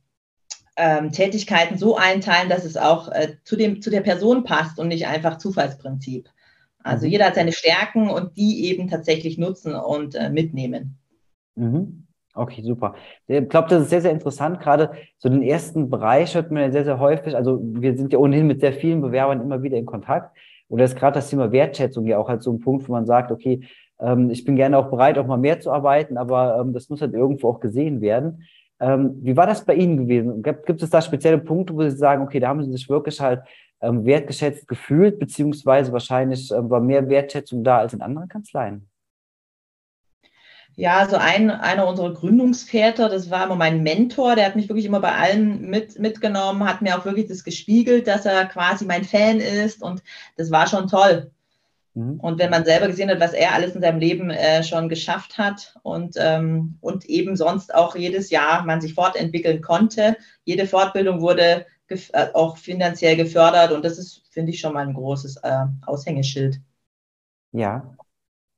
ähm 0.76 1.12
Tätigkeiten 1.12 1.78
so 1.78 1.96
einteilen, 1.96 2.48
dass 2.48 2.64
es 2.64 2.76
auch 2.76 3.08
äh, 3.12 3.36
zu, 3.44 3.56
dem, 3.56 3.82
zu 3.82 3.90
der 3.90 4.02
Person 4.02 4.44
passt 4.44 4.78
und 4.78 4.88
nicht 4.88 5.06
einfach 5.06 5.38
Zufallsprinzip. 5.38 6.28
Also 6.82 7.06
mhm. 7.06 7.12
jeder 7.12 7.26
hat 7.26 7.34
seine 7.34 7.52
Stärken 7.52 8.10
und 8.10 8.36
die 8.36 8.66
eben 8.66 8.88
tatsächlich 8.88 9.38
nutzen 9.38 9.74
und 9.74 10.14
äh, 10.14 10.30
mitnehmen. 10.30 10.98
Mhm. 11.56 12.06
Okay, 12.34 12.62
super. 12.62 12.94
Ich 13.26 13.48
glaube, 13.48 13.68
das 13.68 13.84
ist 13.84 13.90
sehr, 13.90 14.02
sehr 14.02 14.10
interessant. 14.10 14.60
Gerade 14.60 14.92
so 15.16 15.30
den 15.30 15.42
ersten 15.42 15.88
Bereich 15.88 16.34
hört 16.34 16.50
man 16.50 16.64
ja 16.64 16.70
sehr, 16.70 16.84
sehr 16.84 16.98
häufig. 16.98 17.34
Also 17.34 17.58
wir 17.62 17.96
sind 17.96 18.12
ja 18.12 18.18
ohnehin 18.18 18.46
mit 18.46 18.60
sehr 18.60 18.74
vielen 18.74 19.00
Bewerbern 19.00 19.40
immer 19.40 19.62
wieder 19.62 19.78
in 19.78 19.86
Kontakt. 19.86 20.36
Oder 20.68 20.84
ist 20.84 20.96
gerade 20.96 21.14
das 21.14 21.30
Thema 21.30 21.52
Wertschätzung 21.52 22.06
ja 22.06 22.18
auch 22.18 22.28
halt 22.28 22.42
so 22.42 22.52
ein 22.52 22.60
Punkt, 22.60 22.88
wo 22.88 22.92
man 22.92 23.06
sagt, 23.06 23.30
okay, 23.30 23.60
ähm, 24.00 24.30
ich 24.30 24.44
bin 24.44 24.56
gerne 24.56 24.78
auch 24.78 24.90
bereit, 24.90 25.18
auch 25.18 25.26
mal 25.26 25.36
mehr 25.36 25.60
zu 25.60 25.70
arbeiten, 25.70 26.16
aber 26.16 26.58
ähm, 26.60 26.72
das 26.72 26.88
muss 26.88 27.00
halt 27.00 27.14
irgendwo 27.14 27.48
auch 27.48 27.60
gesehen 27.60 28.00
werden. 28.00 28.44
Ähm, 28.78 29.18
wie 29.22 29.36
war 29.36 29.46
das 29.46 29.64
bei 29.64 29.74
Ihnen 29.74 29.96
gewesen? 29.96 30.42
Gibt, 30.42 30.66
gibt 30.66 30.82
es 30.82 30.90
da 30.90 31.00
spezielle 31.00 31.38
Punkte, 31.38 31.74
wo 31.74 31.82
Sie 31.82 31.90
sagen, 31.90 32.22
okay, 32.22 32.40
da 32.40 32.48
haben 32.48 32.62
Sie 32.64 32.72
sich 32.72 32.88
wirklich 32.88 33.20
halt 33.20 33.42
ähm, 33.80 34.04
wertgeschätzt 34.04 34.68
gefühlt, 34.68 35.18
beziehungsweise 35.18 35.92
wahrscheinlich 35.92 36.50
ähm, 36.50 36.68
war 36.68 36.80
mehr 36.80 37.08
Wertschätzung 37.08 37.64
da 37.64 37.78
als 37.78 37.94
in 37.94 38.02
anderen 38.02 38.28
Kanzleien? 38.28 38.88
Ja, 40.76 41.08
so 41.08 41.16
ein, 41.16 41.50
einer 41.50 41.86
unserer 41.86 42.12
Gründungsväter, 42.12 43.08
das 43.08 43.30
war 43.30 43.46
immer 43.46 43.56
mein 43.56 43.82
Mentor, 43.82 44.36
der 44.36 44.44
hat 44.44 44.56
mich 44.56 44.68
wirklich 44.68 44.84
immer 44.84 45.00
bei 45.00 45.12
allen 45.12 45.62
mit, 45.70 45.98
mitgenommen, 45.98 46.68
hat 46.68 46.82
mir 46.82 46.98
auch 46.98 47.06
wirklich 47.06 47.28
das 47.28 47.44
gespiegelt, 47.44 48.06
dass 48.06 48.26
er 48.26 48.44
quasi 48.44 48.84
mein 48.84 49.04
Fan 49.04 49.40
ist 49.40 49.82
und 49.82 50.02
das 50.36 50.50
war 50.50 50.66
schon 50.66 50.86
toll. 50.86 51.30
Mhm. 51.94 52.20
Und 52.20 52.38
wenn 52.38 52.50
man 52.50 52.66
selber 52.66 52.88
gesehen 52.88 53.08
hat, 53.08 53.20
was 53.20 53.32
er 53.32 53.54
alles 53.54 53.74
in 53.74 53.80
seinem 53.80 53.98
Leben 53.98 54.28
äh, 54.28 54.62
schon 54.62 54.90
geschafft 54.90 55.38
hat 55.38 55.74
und, 55.82 56.16
ähm, 56.18 56.76
und 56.82 57.06
eben 57.06 57.36
sonst 57.36 57.74
auch 57.74 57.96
jedes 57.96 58.28
Jahr 58.28 58.62
man 58.66 58.82
sich 58.82 58.92
fortentwickeln 58.92 59.62
konnte, 59.62 60.16
jede 60.44 60.66
Fortbildung 60.66 61.22
wurde 61.22 61.64
äh, 61.88 62.26
auch 62.34 62.58
finanziell 62.58 63.16
gefördert 63.16 63.72
und 63.72 63.82
das 63.82 63.96
ist, 63.96 64.24
finde 64.30 64.50
ich, 64.50 64.60
schon 64.60 64.74
mal 64.74 64.86
ein 64.86 64.94
großes 64.94 65.38
äh, 65.38 65.64
Aushängeschild. 65.86 66.60
Ja, 67.52 67.96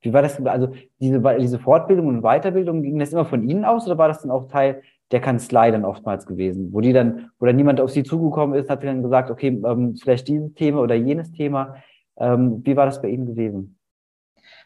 wie 0.01 0.13
war 0.13 0.21
das? 0.21 0.43
Also 0.45 0.73
diese, 0.99 1.21
diese 1.39 1.59
Fortbildung 1.59 2.07
und 2.07 2.21
Weiterbildung, 2.21 2.83
ging 2.83 2.99
das 2.99 3.11
immer 3.11 3.25
von 3.25 3.47
Ihnen 3.47 3.65
aus 3.65 3.85
oder 3.85 3.97
war 3.97 4.07
das 4.07 4.21
dann 4.21 4.31
auch 4.31 4.47
Teil 4.47 4.81
der 5.11 5.21
Kanzlei 5.21 5.71
dann 5.71 5.85
oftmals 5.85 6.25
gewesen, 6.25 6.71
wo 6.71 6.81
die 6.81 6.93
dann, 6.93 7.31
wo 7.39 7.45
dann 7.45 7.55
niemand 7.55 7.81
auf 7.81 7.89
Sie 7.89 8.03
zugekommen 8.03 8.57
ist, 8.57 8.69
hat 8.69 8.83
dann 8.83 9.01
gesagt, 9.01 9.31
okay, 9.31 9.59
ähm, 9.65 9.95
vielleicht 9.95 10.27
dieses 10.27 10.53
Thema 10.53 10.81
oder 10.81 10.95
jenes 10.95 11.31
Thema. 11.31 11.77
Ähm, 12.17 12.61
wie 12.63 12.75
war 12.75 12.85
das 12.85 13.01
bei 13.01 13.09
Ihnen 13.09 13.25
gewesen? 13.25 13.79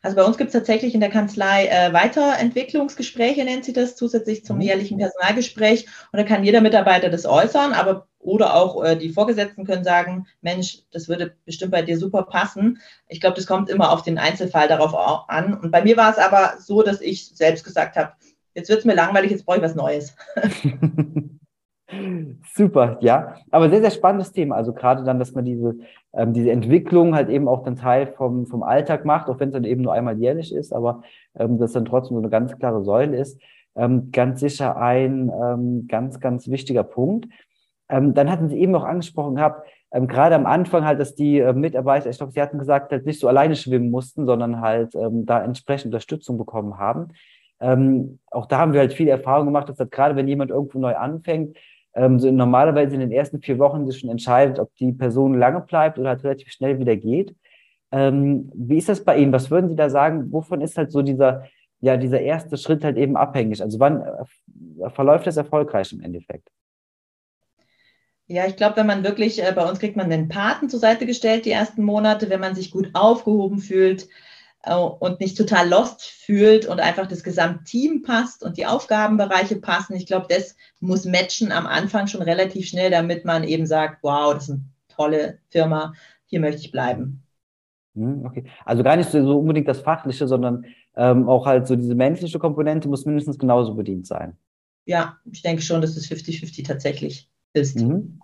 Also 0.01 0.17
bei 0.17 0.23
uns 0.25 0.37
gibt 0.37 0.49
es 0.49 0.53
tatsächlich 0.53 0.93
in 0.93 0.99
der 0.99 1.09
Kanzlei 1.09 1.67
äh, 1.67 1.93
Weiterentwicklungsgespräche, 1.93 3.45
nennt 3.45 3.63
sie 3.63 3.71
das, 3.71 3.95
zusätzlich 3.95 4.43
zum 4.43 4.57
mhm. 4.57 4.63
jährlichen 4.63 4.97
Personalgespräch. 4.97 5.87
Und 6.11 6.19
da 6.19 6.23
kann 6.23 6.43
jeder 6.43 6.59
Mitarbeiter 6.59 7.09
das 7.09 7.25
äußern, 7.25 7.71
aber 7.71 8.07
oder 8.23 8.55
auch 8.55 8.83
äh, 8.83 8.95
die 8.95 9.09
Vorgesetzten 9.09 9.65
können 9.65 9.83
sagen, 9.83 10.27
Mensch, 10.41 10.79
das 10.91 11.07
würde 11.07 11.35
bestimmt 11.45 11.71
bei 11.71 11.81
dir 11.81 11.97
super 11.97 12.23
passen. 12.23 12.79
Ich 13.07 13.21
glaube, 13.21 13.35
das 13.35 13.47
kommt 13.47 13.69
immer 13.69 13.91
auf 13.91 14.03
den 14.03 14.17
Einzelfall 14.17 14.67
darauf 14.67 14.93
an. 15.29 15.53
Und 15.53 15.71
bei 15.71 15.83
mir 15.83 15.97
war 15.97 16.11
es 16.11 16.17
aber 16.17 16.55
so, 16.59 16.81
dass 16.81 17.01
ich 17.01 17.27
selbst 17.29 17.63
gesagt 17.63 17.95
habe, 17.95 18.13
jetzt 18.55 18.69
wird 18.69 18.79
es 18.79 18.85
mir 18.85 18.95
langweilig, 18.95 19.31
jetzt 19.31 19.45
brauche 19.45 19.57
ich 19.57 19.63
was 19.63 19.75
Neues. 19.75 20.15
Super, 22.55 22.97
ja. 23.01 23.35
Aber 23.51 23.69
sehr, 23.69 23.81
sehr 23.81 23.91
spannendes 23.91 24.31
Thema. 24.31 24.55
Also 24.55 24.73
gerade 24.73 25.03
dann, 25.03 25.19
dass 25.19 25.33
man 25.33 25.45
diese, 25.45 25.75
ähm, 26.13 26.33
diese 26.33 26.51
Entwicklung 26.51 27.15
halt 27.15 27.29
eben 27.29 27.47
auch 27.47 27.63
dann 27.63 27.75
Teil 27.75 28.07
vom, 28.07 28.45
vom 28.45 28.63
Alltag 28.63 29.05
macht, 29.05 29.29
auch 29.29 29.39
wenn 29.39 29.49
es 29.49 29.53
dann 29.53 29.63
eben 29.63 29.81
nur 29.81 29.93
einmal 29.93 30.17
jährlich 30.17 30.53
ist, 30.53 30.73
aber 30.73 31.03
ähm, 31.35 31.59
das 31.59 31.73
dann 31.73 31.85
trotzdem 31.85 32.15
so 32.15 32.21
eine 32.21 32.29
ganz 32.29 32.57
klare 32.57 32.83
Säule 32.83 33.17
ist. 33.17 33.39
Ähm, 33.75 34.11
ganz 34.11 34.39
sicher 34.39 34.77
ein 34.77 35.31
ähm, 35.31 35.87
ganz, 35.87 36.19
ganz 36.19 36.47
wichtiger 36.47 36.83
Punkt. 36.83 37.27
Ähm, 37.93 38.15
dann 38.15 38.31
hatten 38.31 38.49
Sie 38.49 38.57
eben 38.57 38.73
auch 38.75 38.83
angesprochen 38.83 39.35
gehabt, 39.35 39.67
ähm, 39.91 40.07
gerade 40.07 40.33
am 40.33 40.47
Anfang 40.47 40.83
halt, 40.83 40.99
dass 40.99 41.13
die 41.13 41.39
äh, 41.39 41.53
Mitarbeiter, 41.53 42.09
ich 42.09 42.17
glaube, 42.17 42.31
Sie 42.31 42.41
hatten 42.41 42.57
gesagt, 42.57 42.91
halt 42.91 43.05
nicht 43.05 43.19
so 43.19 43.27
alleine 43.27 43.55
schwimmen 43.55 43.91
mussten, 43.91 44.25
sondern 44.25 44.61
halt 44.61 44.95
da 44.95 45.43
entsprechend 45.43 45.87
Unterstützung 45.93 46.37
bekommen 46.37 46.77
haben. 46.77 47.09
auch 47.59 48.47
da 48.47 48.57
haben 48.57 48.73
wir 48.73 48.81
halt 48.81 48.93
viel 48.93 49.07
Erfahrung 49.07 49.45
gemacht, 49.45 49.69
dass 49.69 49.79
halt 49.79 49.91
gerade 49.91 50.15
wenn 50.15 50.27
jemand 50.27 50.51
irgendwo 50.51 50.79
neu 50.79 50.95
anfängt, 50.95 51.55
ähm, 51.95 52.19
so 52.19 52.31
normalerweise 52.31 52.95
in 52.95 52.99
den 53.01 53.11
ersten 53.11 53.41
vier 53.41 53.59
Wochen 53.59 53.85
sich 53.85 53.99
schon 53.99 54.09
entscheidet, 54.09 54.59
ob 54.59 54.73
die 54.75 54.91
Person 54.93 55.35
lange 55.35 55.61
bleibt 55.61 55.99
oder 55.99 56.09
halt 56.09 56.23
relativ 56.23 56.51
schnell 56.51 56.79
wieder 56.79 56.95
geht. 56.95 57.35
Ähm, 57.91 58.51
wie 58.55 58.77
ist 58.77 58.89
das 58.89 59.03
bei 59.03 59.17
Ihnen? 59.17 59.31
Was 59.31 59.51
würden 59.51 59.69
Sie 59.69 59.75
da 59.75 59.89
sagen? 59.89 60.31
Wovon 60.31 60.61
ist 60.61 60.77
halt 60.77 60.91
so 60.91 61.03
dieser, 61.03 61.43
ja, 61.79 61.97
dieser 61.97 62.21
erste 62.21 62.57
Schritt 62.57 62.83
halt 62.83 62.97
eben 62.97 63.15
abhängig? 63.15 63.61
Also 63.61 63.79
wann 63.79 64.01
äh, 64.01 64.89
verläuft 64.89 65.27
das 65.27 65.37
erfolgreich 65.37 65.93
im 65.93 66.01
Endeffekt? 66.01 66.49
Ja, 68.27 68.47
ich 68.47 68.55
glaube, 68.55 68.77
wenn 68.77 68.87
man 68.87 69.03
wirklich, 69.03 69.43
äh, 69.43 69.51
bei 69.53 69.67
uns 69.67 69.79
kriegt 69.79 69.97
man 69.97 70.09
den 70.09 70.29
Paten 70.29 70.69
zur 70.69 70.79
Seite 70.79 71.05
gestellt 71.05 71.45
die 71.45 71.51
ersten 71.51 71.83
Monate, 71.83 72.29
wenn 72.29 72.39
man 72.39 72.55
sich 72.55 72.71
gut 72.71 72.89
aufgehoben 72.93 73.59
fühlt, 73.59 74.07
äh, 74.63 74.75
und 74.75 75.19
nicht 75.19 75.37
total 75.37 75.69
lost 75.69 76.01
fühlt 76.01 76.65
und 76.65 76.79
einfach 76.79 77.07
das 77.07 77.23
Gesamtteam 77.23 78.01
passt 78.01 78.43
und 78.43 78.57
die 78.57 78.65
Aufgabenbereiche 78.65 79.57
passen. 79.57 79.95
Ich 79.95 80.05
glaube, 80.05 80.27
das 80.29 80.55
muss 80.79 81.05
matchen 81.05 81.51
am 81.51 81.67
Anfang 81.67 82.07
schon 82.07 82.21
relativ 82.21 82.67
schnell, 82.67 82.89
damit 82.89 83.25
man 83.25 83.43
eben 83.43 83.65
sagt, 83.65 84.01
wow, 84.03 84.33
das 84.33 84.43
ist 84.43 84.51
eine 84.51 84.65
tolle 84.87 85.39
Firma, 85.49 85.93
hier 86.25 86.39
möchte 86.39 86.61
ich 86.61 86.71
bleiben. 86.71 87.23
Hm, 87.95 88.25
okay, 88.25 88.45
also 88.65 88.83
gar 88.83 88.95
nicht 88.95 89.11
so 89.11 89.37
unbedingt 89.37 89.67
das 89.67 89.81
Fachliche, 89.81 90.27
sondern 90.27 90.65
ähm, 90.95 91.27
auch 91.27 91.45
halt 91.45 91.67
so 91.67 91.75
diese 91.75 91.95
menschliche 91.95 92.39
Komponente 92.39 92.87
muss 92.87 93.05
mindestens 93.05 93.37
genauso 93.37 93.75
bedient 93.75 94.07
sein. 94.07 94.37
Ja, 94.85 95.17
ich 95.31 95.41
denke 95.41 95.61
schon, 95.61 95.81
dass 95.81 95.95
es 95.95 96.09
50-50 96.09 96.65
tatsächlich 96.65 97.29
ist. 97.53 97.79
Mhm. 97.79 98.19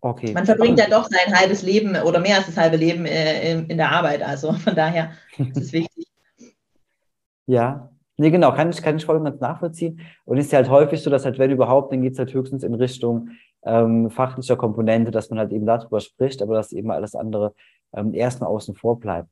Okay. 0.00 0.32
Man 0.32 0.46
verbringt 0.46 0.78
ja 0.78 0.88
doch 0.88 1.08
sein 1.08 1.34
halbes 1.34 1.62
Leben 1.62 1.96
oder 1.96 2.20
mehr 2.20 2.36
als 2.36 2.46
das 2.46 2.56
halbe 2.56 2.76
Leben 2.76 3.04
äh, 3.04 3.52
in, 3.52 3.66
in 3.66 3.78
der 3.78 3.90
Arbeit. 3.90 4.22
Also 4.22 4.52
von 4.52 4.74
daher 4.74 5.10
ist 5.36 5.56
es 5.56 5.72
wichtig. 5.72 6.06
ja, 7.46 7.90
nee, 8.16 8.30
genau, 8.30 8.52
kann 8.52 8.70
ich, 8.70 8.80
kann 8.80 8.96
ich 8.96 9.04
voll 9.04 9.16
und 9.16 9.24
ganz 9.24 9.40
nachvollziehen. 9.40 10.00
Und 10.24 10.38
ist 10.38 10.52
ja 10.52 10.58
halt 10.58 10.70
häufig 10.70 11.02
so, 11.02 11.10
dass 11.10 11.24
halt, 11.24 11.38
wenn 11.38 11.50
überhaupt, 11.50 11.92
dann 11.92 12.02
geht 12.02 12.12
es 12.12 12.18
halt 12.18 12.32
höchstens 12.32 12.62
in 12.62 12.74
Richtung 12.74 13.30
ähm, 13.64 14.10
fachlicher 14.10 14.56
Komponente, 14.56 15.10
dass 15.10 15.30
man 15.30 15.40
halt 15.40 15.52
eben 15.52 15.66
darüber 15.66 16.00
spricht, 16.00 16.42
aber 16.42 16.54
dass 16.54 16.72
eben 16.72 16.92
alles 16.92 17.16
andere 17.16 17.54
ähm, 17.92 18.14
erstmal 18.14 18.50
außen 18.50 18.76
vor 18.76 19.00
bleibt. 19.00 19.28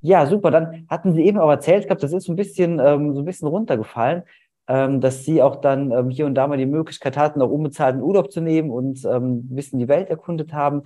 Ja, 0.00 0.26
super. 0.26 0.50
Dann 0.50 0.86
hatten 0.88 1.14
Sie 1.14 1.24
eben 1.24 1.38
auch 1.38 1.50
erzählt 1.50 1.84
gehabt, 1.84 2.02
das 2.02 2.12
ist 2.12 2.24
so 2.24 2.32
ein 2.32 2.36
bisschen, 2.36 2.80
ähm, 2.80 3.14
so 3.14 3.20
ein 3.20 3.24
bisschen 3.24 3.46
runtergefallen 3.46 4.24
dass 4.66 5.24
sie 5.24 5.42
auch 5.42 5.56
dann 5.56 5.90
ähm, 5.90 6.08
hier 6.08 6.24
und 6.24 6.34
da 6.34 6.46
mal 6.46 6.56
die 6.56 6.66
Möglichkeit 6.66 7.16
hatten, 7.16 7.42
auch 7.42 7.50
unbezahlten 7.50 8.00
Urlaub 8.00 8.30
zu 8.30 8.40
nehmen 8.40 8.70
und 8.70 9.04
ähm, 9.04 9.38
ein 9.38 9.54
bisschen 9.54 9.78
die 9.78 9.88
Welt 9.88 10.08
erkundet 10.08 10.52
haben. 10.52 10.84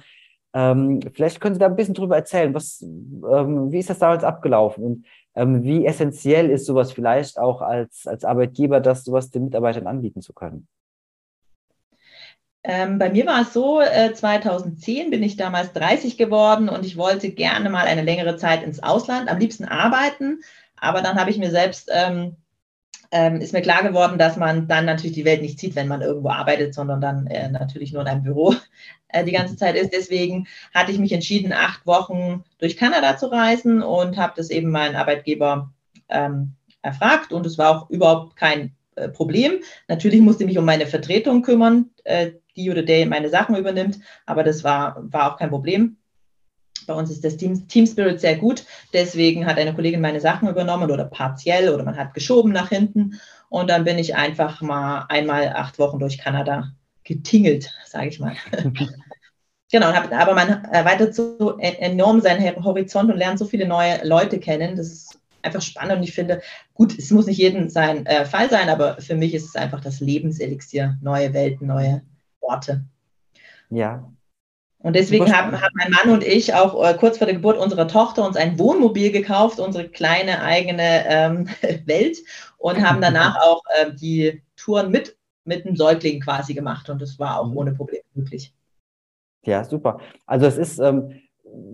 Ähm, 0.55 1.01
vielleicht 1.13 1.41
können 1.41 1.55
Sie 1.55 1.59
da 1.59 1.67
ein 1.67 1.77
bisschen 1.77 1.95
drüber 1.95 2.17
erzählen, 2.17 2.55
was, 2.55 2.81
ähm, 2.81 3.71
wie 3.71 3.79
ist 3.79 3.91
das 3.91 3.99
damals 3.99 4.25
abgelaufen 4.25 4.85
und 4.85 5.07
ähm, 5.35 5.63
wie 5.63 5.85
essentiell 5.85 6.49
ist 6.49 6.65
sowas 6.65 6.93
vielleicht 6.93 7.39
auch 7.39 7.61
als, 7.61 8.07
als 8.07 8.25
Arbeitgeber, 8.25 8.81
das 8.81 9.05
sowas 9.05 9.31
den 9.31 9.45
Mitarbeitern 9.45 9.87
anbieten 9.87 10.23
zu 10.23 10.33
können? 10.33 10.67
Ähm, 12.65 12.99
bei 12.99 13.11
mir 13.11 13.27
war 13.27 13.43
es 13.43 13.53
so, 13.53 13.81
äh, 13.81 14.15
2010 14.15 15.11
bin 15.11 15.23
ich 15.23 15.37
damals 15.37 15.73
30 15.75 16.17
geworden 16.17 16.71
und 16.71 16.87
ich 16.87 16.97
wollte 16.97 17.31
gerne 17.31 17.69
mal 17.69 17.87
eine 17.87 18.03
längere 18.03 18.39
Zeit 18.39 18.63
ins 18.63 18.83
Ausland, 18.83 19.31
am 19.31 19.39
liebsten 19.39 19.67
arbeiten. 19.67 20.41
Aber 20.77 21.03
dann 21.03 21.21
habe 21.21 21.31
ich 21.31 21.39
mir 21.39 21.51
selbst 21.51 21.91
ähm, 21.93 22.37
ähm, 23.11 23.41
ist 23.41 23.53
mir 23.53 23.63
klar 23.63 23.83
geworden, 23.83 24.19
dass 24.19 24.37
man 24.37 24.69
dann 24.69 24.85
natürlich 24.85 25.15
die 25.15 25.25
Welt 25.25 25.43
nicht 25.43 25.59
sieht, 25.59 25.77
wenn 25.77 25.89
man 25.89 26.03
irgendwo 26.03 26.31
arbeitet, 26.31 26.75
sondern 26.75 27.01
dann 27.01 27.27
äh, 27.27 27.51
natürlich 27.51 27.93
nur 27.93 28.03
in 28.03 28.09
einem 28.09 28.23
Büro 28.23 28.55
äh, 29.09 29.25
die 29.25 29.33
ganze 29.33 29.57
Zeit 29.57 29.77
ist. 29.77 29.93
Deswegen 29.93 30.47
hatte 30.75 30.93
ich 30.93 30.99
mich 30.99 31.13
entschieden, 31.13 31.53
acht 31.53 31.87
Wochen 31.87 32.45
durch 32.59 32.77
Kanada 32.77 33.17
zu 33.17 33.27
reisen 33.27 33.83
und 33.83 34.17
habe 34.17 34.35
das 34.37 34.51
eben 34.51 34.71
meinen 34.71 34.97
Arbeitgeber 34.97 35.73
ähm, 36.09 36.55
erfragt 36.83 37.33
und 37.33 37.47
es 37.47 37.59
war 37.59 37.77
auch 37.77 37.91
überhaupt 37.91 38.37
kein 38.37 38.77
äh, 38.95 39.09
Problem. 39.09 39.61
Natürlich 39.89 40.21
musste 40.21 40.45
ich 40.45 40.49
mich 40.49 40.59
um 40.59 40.65
meine 40.65 40.87
Vertretung 40.87 41.43
kümmern, 41.43 41.91
äh, 42.05 42.33
die 42.57 42.71
oder 42.71 42.83
der 42.83 43.07
meine 43.07 43.29
Sachen 43.29 43.57
übernimmt, 43.57 43.99
aber 44.25 44.43
das 44.43 44.65
war, 44.65 44.97
war 45.13 45.33
auch 45.33 45.37
kein 45.39 45.51
Problem. 45.51 45.99
Bei 46.87 46.95
uns 46.95 47.11
ist 47.11 47.25
das 47.25 47.37
Team, 47.37 47.69
Team 47.69 47.87
Spirit 47.87 48.21
sehr 48.21 48.37
gut. 48.37 48.65
Deswegen 48.93 49.47
hat 49.47 49.59
eine 49.59 49.75
Kollegin 49.75 50.01
meine 50.01 50.21
Sachen 50.21 50.49
übernommen 50.49 50.91
oder 50.91 51.05
partiell 51.05 51.69
oder 51.69 51.85
man 51.85 51.97
hat 51.97 52.15
geschoben 52.15 52.53
nach 52.53 52.69
hinten. 52.69 53.21
Und 53.49 53.71
dann 53.71 53.85
bin 53.85 53.99
ich 53.99 54.17
einfach 54.17 54.61
mal 54.61 55.07
einmal 55.09 55.49
acht 55.55 55.79
Wochen 55.79 55.99
durch 55.99 56.19
Kanada 56.19 56.73
getingelt, 57.05 57.73
sage 57.87 58.09
ich 58.09 58.21
mal. 58.21 58.35
genau, 59.71 59.87
aber 59.89 60.35
man 60.35 60.65
erweitert 60.65 61.15
so 61.15 61.59
enorm 61.59 62.21
seinen 62.21 62.65
Horizont 62.65 63.11
und 63.11 63.19
lernt 63.19 63.39
so 63.39 63.45
viele 63.45 63.67
neue 63.67 64.05
Leute 64.05 64.39
kennen. 64.39 64.77
Das 64.77 64.89
ist 64.89 65.19
einfach 65.43 65.63
spannend 65.63 65.99
und 65.99 66.03
ich 66.03 66.13
finde, 66.13 66.43
gut, 66.75 66.99
es 66.99 67.11
muss 67.11 67.27
nicht 67.27 67.39
jeden 67.39 67.71
sein 67.71 68.05
äh, 68.07 68.25
Fall 68.25 68.51
sein, 68.51 68.69
aber 68.69 69.01
für 69.01 69.15
mich 69.15 69.35
ist 69.35 69.47
es 69.47 69.57
einfach 69.57 69.81
das 69.81 70.01
Lebenselixier, 70.01 70.99
neue 71.01 71.33
Welten, 71.33 71.69
neue 71.69 72.03
Orte. 72.41 72.85
Ja, 73.71 74.11
und 74.87 74.95
deswegen 74.95 75.37
haben, 75.37 75.61
haben 75.61 75.75
mein 75.75 75.91
Mann 75.91 76.15
und 76.15 76.23
ich 76.23 76.55
auch 76.55 76.81
äh, 76.81 76.95
kurz 76.95 77.19
vor 77.19 77.27
der 77.27 77.35
Geburt 77.35 77.59
unserer 77.59 77.89
Tochter 77.89 78.25
uns 78.25 78.37
ein 78.37 78.57
Wohnmobil 78.57 79.11
gekauft, 79.11 79.59
unsere 79.59 79.89
kleine 79.89 80.43
eigene 80.43 81.05
ähm, 81.09 81.49
Welt 81.87 82.19
und 82.59 82.81
haben 82.81 83.01
danach 83.01 83.37
auch 83.43 83.63
äh, 83.81 83.93
die 83.93 84.43
Touren 84.55 84.93
mit, 84.93 85.17
mit 85.45 85.65
dem 85.65 85.75
Säugling 85.75 86.21
quasi 86.21 86.55
gemacht 86.55 86.89
und 86.89 87.03
das 87.03 87.19
war 87.19 87.41
auch 87.41 87.49
mhm. 87.49 87.57
ohne 87.57 87.75
Probleme 87.75 88.05
möglich. 88.15 88.55
Ja, 89.45 89.65
super. 89.65 89.99
Also 90.25 90.47
es 90.47 90.57
ist, 90.57 90.79
ähm, 90.79 91.21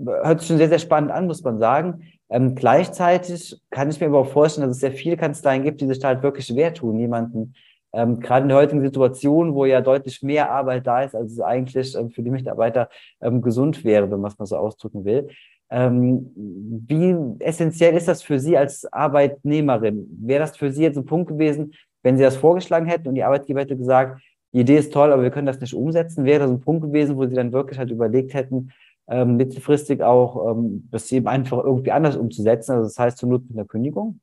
hört 0.06 0.40
sich 0.40 0.48
schon 0.48 0.56
sehr, 0.56 0.70
sehr 0.70 0.78
spannend 0.78 1.10
an, 1.10 1.26
muss 1.26 1.42
man 1.42 1.58
sagen. 1.58 2.10
Ähm, 2.30 2.54
gleichzeitig 2.54 3.60
kann 3.68 3.90
ich 3.90 4.00
mir 4.00 4.06
aber 4.06 4.20
auch 4.20 4.32
vorstellen, 4.32 4.66
dass 4.68 4.76
es 4.76 4.80
sehr 4.80 4.92
viele 4.92 5.18
Kanzleien 5.18 5.64
gibt, 5.64 5.82
die 5.82 5.86
sich 5.86 5.98
da 5.98 6.08
halt 6.08 6.22
wirklich 6.22 6.46
schwer 6.46 6.72
tun, 6.72 6.98
jemanden 6.98 7.52
ähm, 7.92 8.20
gerade 8.20 8.44
in 8.44 8.48
der 8.48 8.58
heutigen 8.58 8.82
Situation, 8.82 9.54
wo 9.54 9.64
ja 9.64 9.80
deutlich 9.80 10.22
mehr 10.22 10.50
Arbeit 10.50 10.86
da 10.86 11.02
ist, 11.02 11.14
als 11.14 11.32
es 11.32 11.40
eigentlich 11.40 11.94
ähm, 11.94 12.10
für 12.10 12.22
die 12.22 12.30
Mitarbeiter 12.30 12.88
ähm, 13.20 13.42
gesund 13.42 13.84
wäre, 13.84 14.10
wenn 14.10 14.20
man 14.20 14.30
es 14.30 14.38
mal 14.38 14.46
so 14.46 14.56
ausdrücken 14.56 15.04
will. 15.04 15.28
Ähm, 15.70 16.30
wie 16.34 17.14
essentiell 17.38 17.96
ist 17.96 18.08
das 18.08 18.22
für 18.22 18.38
Sie 18.38 18.56
als 18.56 18.90
Arbeitnehmerin? 18.92 20.06
Wäre 20.20 20.40
das 20.40 20.56
für 20.56 20.70
Sie 20.70 20.82
jetzt 20.82 20.98
ein 20.98 21.06
Punkt 21.06 21.28
gewesen, 21.28 21.72
wenn 22.02 22.16
Sie 22.16 22.22
das 22.22 22.36
vorgeschlagen 22.36 22.86
hätten 22.86 23.08
und 23.08 23.14
die 23.14 23.24
Arbeitgeber 23.24 23.60
hätte 23.60 23.76
gesagt, 23.76 24.22
die 24.52 24.60
Idee 24.60 24.76
ist 24.76 24.92
toll, 24.92 25.12
aber 25.12 25.22
wir 25.22 25.30
können 25.30 25.46
das 25.46 25.60
nicht 25.60 25.74
umsetzen? 25.74 26.24
Wäre 26.24 26.40
das 26.40 26.50
ein 26.50 26.60
Punkt 26.60 26.82
gewesen, 26.82 27.16
wo 27.16 27.26
Sie 27.26 27.34
dann 27.34 27.52
wirklich 27.52 27.78
halt 27.78 27.90
überlegt 27.90 28.34
hätten, 28.34 28.70
ähm, 29.08 29.36
mittelfristig 29.36 30.02
auch 30.02 30.50
ähm, 30.50 30.88
das 30.90 31.10
eben 31.10 31.26
einfach 31.26 31.64
irgendwie 31.64 31.92
anders 31.92 32.16
umzusetzen, 32.16 32.72
also 32.72 32.84
das 32.84 32.98
heißt 32.98 33.18
zur 33.18 33.30
Not 33.30 33.44
mit 33.48 33.56
einer 33.56 33.66
Kündigung? 33.66 34.20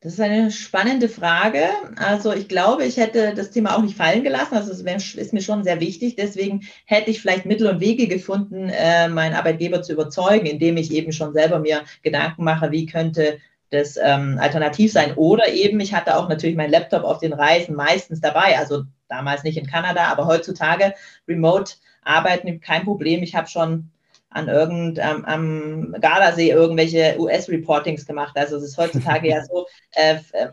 Das 0.00 0.12
ist 0.12 0.20
eine 0.20 0.50
spannende 0.50 1.08
Frage. 1.08 1.68
Also 1.96 2.32
ich 2.32 2.48
glaube, 2.48 2.84
ich 2.84 2.98
hätte 2.98 3.34
das 3.34 3.50
Thema 3.50 3.76
auch 3.76 3.82
nicht 3.82 3.96
fallen 3.96 4.22
gelassen. 4.22 4.54
Also 4.54 4.70
es 4.70 4.82
ist 5.14 5.32
mir 5.32 5.40
schon 5.40 5.64
sehr 5.64 5.80
wichtig. 5.80 6.16
Deswegen 6.16 6.62
hätte 6.84 7.10
ich 7.10 7.20
vielleicht 7.20 7.46
Mittel 7.46 7.66
und 7.66 7.80
Wege 7.80 8.06
gefunden, 8.06 8.68
äh, 8.68 9.08
meinen 9.08 9.34
Arbeitgeber 9.34 9.82
zu 9.82 9.94
überzeugen, 9.94 10.46
indem 10.46 10.76
ich 10.76 10.92
eben 10.92 11.12
schon 11.12 11.32
selber 11.32 11.58
mir 11.58 11.82
Gedanken 12.02 12.44
mache, 12.44 12.70
wie 12.70 12.86
könnte 12.86 13.38
das 13.70 13.96
ähm, 13.96 14.38
alternativ 14.40 14.92
sein. 14.92 15.14
Oder 15.16 15.48
eben, 15.48 15.80
ich 15.80 15.94
hatte 15.94 16.16
auch 16.16 16.28
natürlich 16.28 16.56
meinen 16.56 16.70
Laptop 16.70 17.02
auf 17.02 17.18
den 17.18 17.32
Reisen 17.32 17.74
meistens 17.74 18.20
dabei. 18.20 18.58
Also 18.58 18.84
damals 19.08 19.44
nicht 19.44 19.56
in 19.56 19.66
Kanada, 19.66 20.04
aber 20.08 20.26
heutzutage 20.26 20.94
remote 21.26 21.74
arbeiten 22.02 22.60
kein 22.60 22.84
Problem. 22.84 23.22
Ich 23.22 23.34
habe 23.34 23.48
schon 23.48 23.90
an 24.36 24.48
irgendeinem 24.48 25.24
am 25.24 25.96
Gardasee 26.00 26.50
irgendwelche 26.50 27.16
US-Reportings 27.18 28.06
gemacht. 28.06 28.36
Also 28.36 28.56
es 28.56 28.64
ist 28.64 28.78
heutzutage 28.78 29.28
ja 29.28 29.44
so 29.50 29.66
äh, 29.94 30.16
äh 30.32 30.48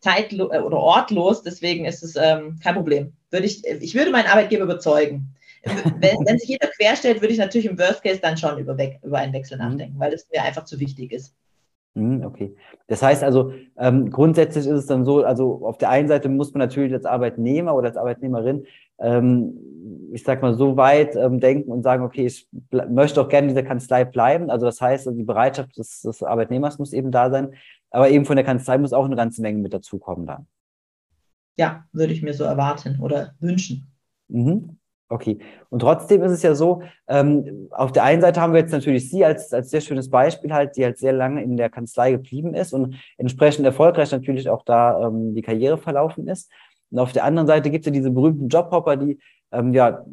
zeitlos 0.00 0.52
äh, 0.52 0.60
oder 0.60 0.78
ortlos, 0.78 1.42
deswegen 1.42 1.84
ist 1.84 2.02
es 2.02 2.16
ähm, 2.16 2.58
kein 2.62 2.74
Problem. 2.74 3.12
Würde 3.30 3.46
ich, 3.46 3.66
ich 3.66 3.94
würde 3.94 4.10
meinen 4.10 4.28
Arbeitgeber 4.28 4.64
überzeugen. 4.64 5.34
Wenn, 5.64 6.16
wenn 6.24 6.38
sich 6.38 6.48
jeder 6.48 6.68
querstellt, 6.68 7.20
würde 7.20 7.32
ich 7.32 7.38
natürlich 7.38 7.66
im 7.66 7.78
Worst 7.78 8.02
Case 8.02 8.20
dann 8.20 8.36
schon 8.36 8.58
über, 8.58 8.76
über 9.02 9.18
einen 9.18 9.32
Wechsel 9.32 9.58
mhm. 9.58 9.64
nachdenken, 9.64 9.98
weil 9.98 10.12
es 10.12 10.28
mir 10.32 10.42
einfach 10.42 10.64
zu 10.64 10.78
wichtig 10.78 11.12
ist. 11.12 11.34
Mhm, 11.94 12.24
okay. 12.24 12.54
Das 12.86 13.02
heißt 13.02 13.24
also, 13.24 13.52
ähm, 13.76 14.10
grundsätzlich 14.10 14.66
ist 14.66 14.72
es 14.72 14.86
dann 14.86 15.04
so, 15.04 15.24
also 15.24 15.66
auf 15.66 15.78
der 15.78 15.90
einen 15.90 16.08
Seite 16.08 16.28
muss 16.28 16.54
man 16.54 16.60
natürlich 16.60 16.92
als 16.92 17.04
Arbeitnehmer 17.04 17.74
oder 17.74 17.88
als 17.88 17.96
Arbeitnehmerin, 17.96 18.66
ähm, 19.00 19.58
ich 20.12 20.22
sag 20.22 20.42
mal, 20.42 20.54
so 20.54 20.76
weit 20.76 21.16
ähm, 21.16 21.40
denken 21.40 21.70
und 21.70 21.82
sagen, 21.82 22.04
okay, 22.04 22.26
ich 22.26 22.48
möchte 22.70 23.20
auch 23.20 23.28
gerne 23.28 23.48
in 23.48 23.54
dieser 23.54 23.66
Kanzlei 23.66 24.04
bleiben. 24.04 24.50
Also 24.50 24.66
das 24.66 24.80
heißt, 24.80 25.06
also 25.06 25.16
die 25.16 25.24
Bereitschaft 25.24 25.76
des, 25.76 26.02
des, 26.02 26.22
Arbeitnehmers 26.22 26.78
muss 26.78 26.92
eben 26.92 27.10
da 27.10 27.30
sein, 27.30 27.54
aber 27.90 28.10
eben 28.10 28.24
von 28.24 28.36
der 28.36 28.44
Kanzlei 28.44 28.78
muss 28.78 28.92
auch 28.92 29.04
eine 29.04 29.16
ganze 29.16 29.42
Menge 29.42 29.58
mit 29.58 29.72
dazukommen 29.72 30.26
dann. 30.26 30.46
Ja, 31.56 31.84
würde 31.92 32.12
ich 32.12 32.22
mir 32.22 32.34
so 32.34 32.44
erwarten 32.44 33.00
oder 33.00 33.34
wünschen. 33.40 33.90
Mhm. 34.28 34.78
Okay. 35.10 35.38
Und 35.70 35.78
trotzdem 35.78 36.22
ist 36.22 36.32
es 36.32 36.42
ja 36.42 36.54
so, 36.54 36.82
ähm, 37.08 37.68
auf 37.70 37.92
der 37.92 38.04
einen 38.04 38.20
Seite 38.20 38.40
haben 38.42 38.52
wir 38.52 38.60
jetzt 38.60 38.72
natürlich 38.72 39.08
Sie 39.08 39.24
als, 39.24 39.54
als 39.54 39.70
sehr 39.70 39.80
schönes 39.80 40.10
Beispiel 40.10 40.52
halt, 40.52 40.76
die 40.76 40.84
halt 40.84 40.98
sehr 40.98 41.14
lange 41.14 41.42
in 41.42 41.56
der 41.56 41.70
Kanzlei 41.70 42.12
geblieben 42.12 42.54
ist 42.54 42.74
und 42.74 42.96
entsprechend 43.16 43.64
erfolgreich 43.64 44.12
natürlich 44.12 44.50
auch 44.50 44.64
da 44.64 45.06
ähm, 45.06 45.34
die 45.34 45.40
Karriere 45.40 45.78
verlaufen 45.78 46.28
ist. 46.28 46.50
Und 46.90 46.98
auf 46.98 47.12
der 47.12 47.24
anderen 47.24 47.46
Seite 47.46 47.70
gibt 47.70 47.82
es 47.82 47.86
ja 47.86 47.92
diese 47.92 48.10
berühmten 48.10 48.48
Jobhopper, 48.48 48.96
die 48.96 49.18
ähm, 49.52 49.72
ja 49.72 50.04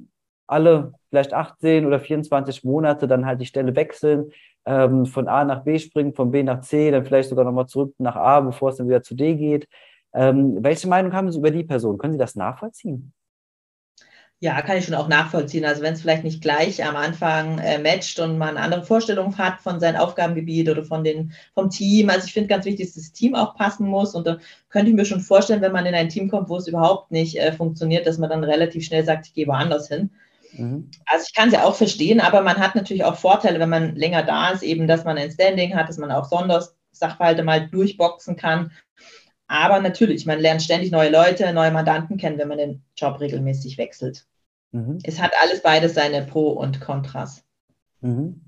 alle 0.47 0.93
vielleicht 1.09 1.33
18 1.33 1.85
oder 1.85 1.99
24 1.99 2.63
Monate 2.63 3.07
dann 3.07 3.25
halt 3.25 3.41
die 3.41 3.45
Stelle 3.45 3.75
wechseln, 3.75 4.31
ähm, 4.65 5.05
von 5.05 5.27
A 5.27 5.43
nach 5.45 5.63
B 5.63 5.79
springen, 5.79 6.13
von 6.13 6.31
B 6.31 6.43
nach 6.43 6.61
C, 6.61 6.91
dann 6.91 7.05
vielleicht 7.05 7.29
sogar 7.29 7.45
nochmal 7.45 7.67
zurück 7.67 7.93
nach 7.97 8.15
A, 8.15 8.41
bevor 8.41 8.69
es 8.69 8.77
dann 8.77 8.87
wieder 8.87 9.03
zu 9.03 9.15
D 9.15 9.35
geht. 9.35 9.67
Ähm, 10.13 10.63
welche 10.63 10.87
Meinung 10.87 11.13
haben 11.13 11.31
Sie 11.31 11.39
über 11.39 11.51
die 11.51 11.63
Person? 11.63 11.97
Können 11.97 12.13
Sie 12.13 12.19
das 12.19 12.35
nachvollziehen? 12.35 13.13
Ja, 14.45 14.61
kann 14.61 14.77
ich 14.77 14.85
schon 14.85 14.93
auch 14.93 15.07
nachvollziehen. 15.07 15.65
Also 15.65 15.81
wenn 15.81 15.95
es 15.95 16.01
vielleicht 16.01 16.23
nicht 16.23 16.39
gleich 16.39 16.85
am 16.85 16.95
Anfang 16.95 17.57
äh, 17.57 17.79
matcht 17.79 18.19
und 18.19 18.37
man 18.37 18.57
andere 18.57 18.83
Vorstellungen 18.83 19.35
hat 19.39 19.59
von 19.59 19.79
seinem 19.79 19.95
Aufgabengebiet 19.95 20.69
oder 20.69 20.85
von 20.85 21.03
den, 21.03 21.33
vom 21.55 21.71
Team. 21.71 22.11
Also 22.11 22.27
ich 22.27 22.33
finde 22.33 22.49
ganz 22.49 22.63
wichtig, 22.65 22.85
dass 22.85 22.93
das 22.93 23.11
Team 23.11 23.33
auch 23.33 23.55
passen 23.55 23.87
muss. 23.87 24.13
Und 24.13 24.27
da 24.27 24.37
könnte 24.69 24.91
ich 24.91 24.95
mir 24.95 25.05
schon 25.05 25.21
vorstellen, 25.21 25.63
wenn 25.63 25.71
man 25.71 25.87
in 25.87 25.95
ein 25.95 26.09
Team 26.09 26.29
kommt, 26.29 26.47
wo 26.47 26.57
es 26.57 26.67
überhaupt 26.67 27.09
nicht 27.09 27.39
äh, 27.39 27.53
funktioniert, 27.53 28.05
dass 28.05 28.19
man 28.19 28.29
dann 28.29 28.43
relativ 28.43 28.85
schnell 28.85 29.03
sagt, 29.03 29.25
ich 29.25 29.33
gehe 29.33 29.47
woanders 29.47 29.87
hin. 29.87 30.11
Mhm. 30.53 30.91
Also 31.07 31.25
ich 31.27 31.33
kann 31.33 31.47
es 31.47 31.55
ja 31.55 31.63
auch 31.63 31.75
verstehen, 31.75 32.19
aber 32.19 32.43
man 32.43 32.57
hat 32.57 32.75
natürlich 32.75 33.03
auch 33.03 33.15
Vorteile, 33.15 33.59
wenn 33.59 33.69
man 33.69 33.95
länger 33.95 34.21
da 34.21 34.51
ist, 34.51 34.61
eben, 34.61 34.85
dass 34.85 35.05
man 35.05 35.17
ein 35.17 35.31
Standing 35.31 35.75
hat, 35.75 35.89
dass 35.89 35.97
man 35.97 36.11
auch 36.11 36.25
Sondersachverhalte 36.25 37.41
mal 37.41 37.67
durchboxen 37.67 38.35
kann. 38.35 38.69
Aber 39.47 39.79
natürlich, 39.79 40.27
man 40.27 40.39
lernt 40.39 40.61
ständig 40.61 40.91
neue 40.91 41.09
Leute, 41.09 41.51
neue 41.51 41.71
Mandanten 41.71 42.17
kennen, 42.17 42.37
wenn 42.37 42.47
man 42.47 42.59
den 42.59 42.83
Job 42.95 43.19
regelmäßig 43.19 43.79
wechselt. 43.79 44.27
Mhm. 44.75 44.99
Es 45.03 45.21
hat 45.21 45.31
alles 45.41 45.61
beides 45.61 45.93
seine 45.93 46.23
Pro 46.23 46.49
und 46.49 46.81
Kontras. 46.81 47.45
Mhm. 48.01 48.41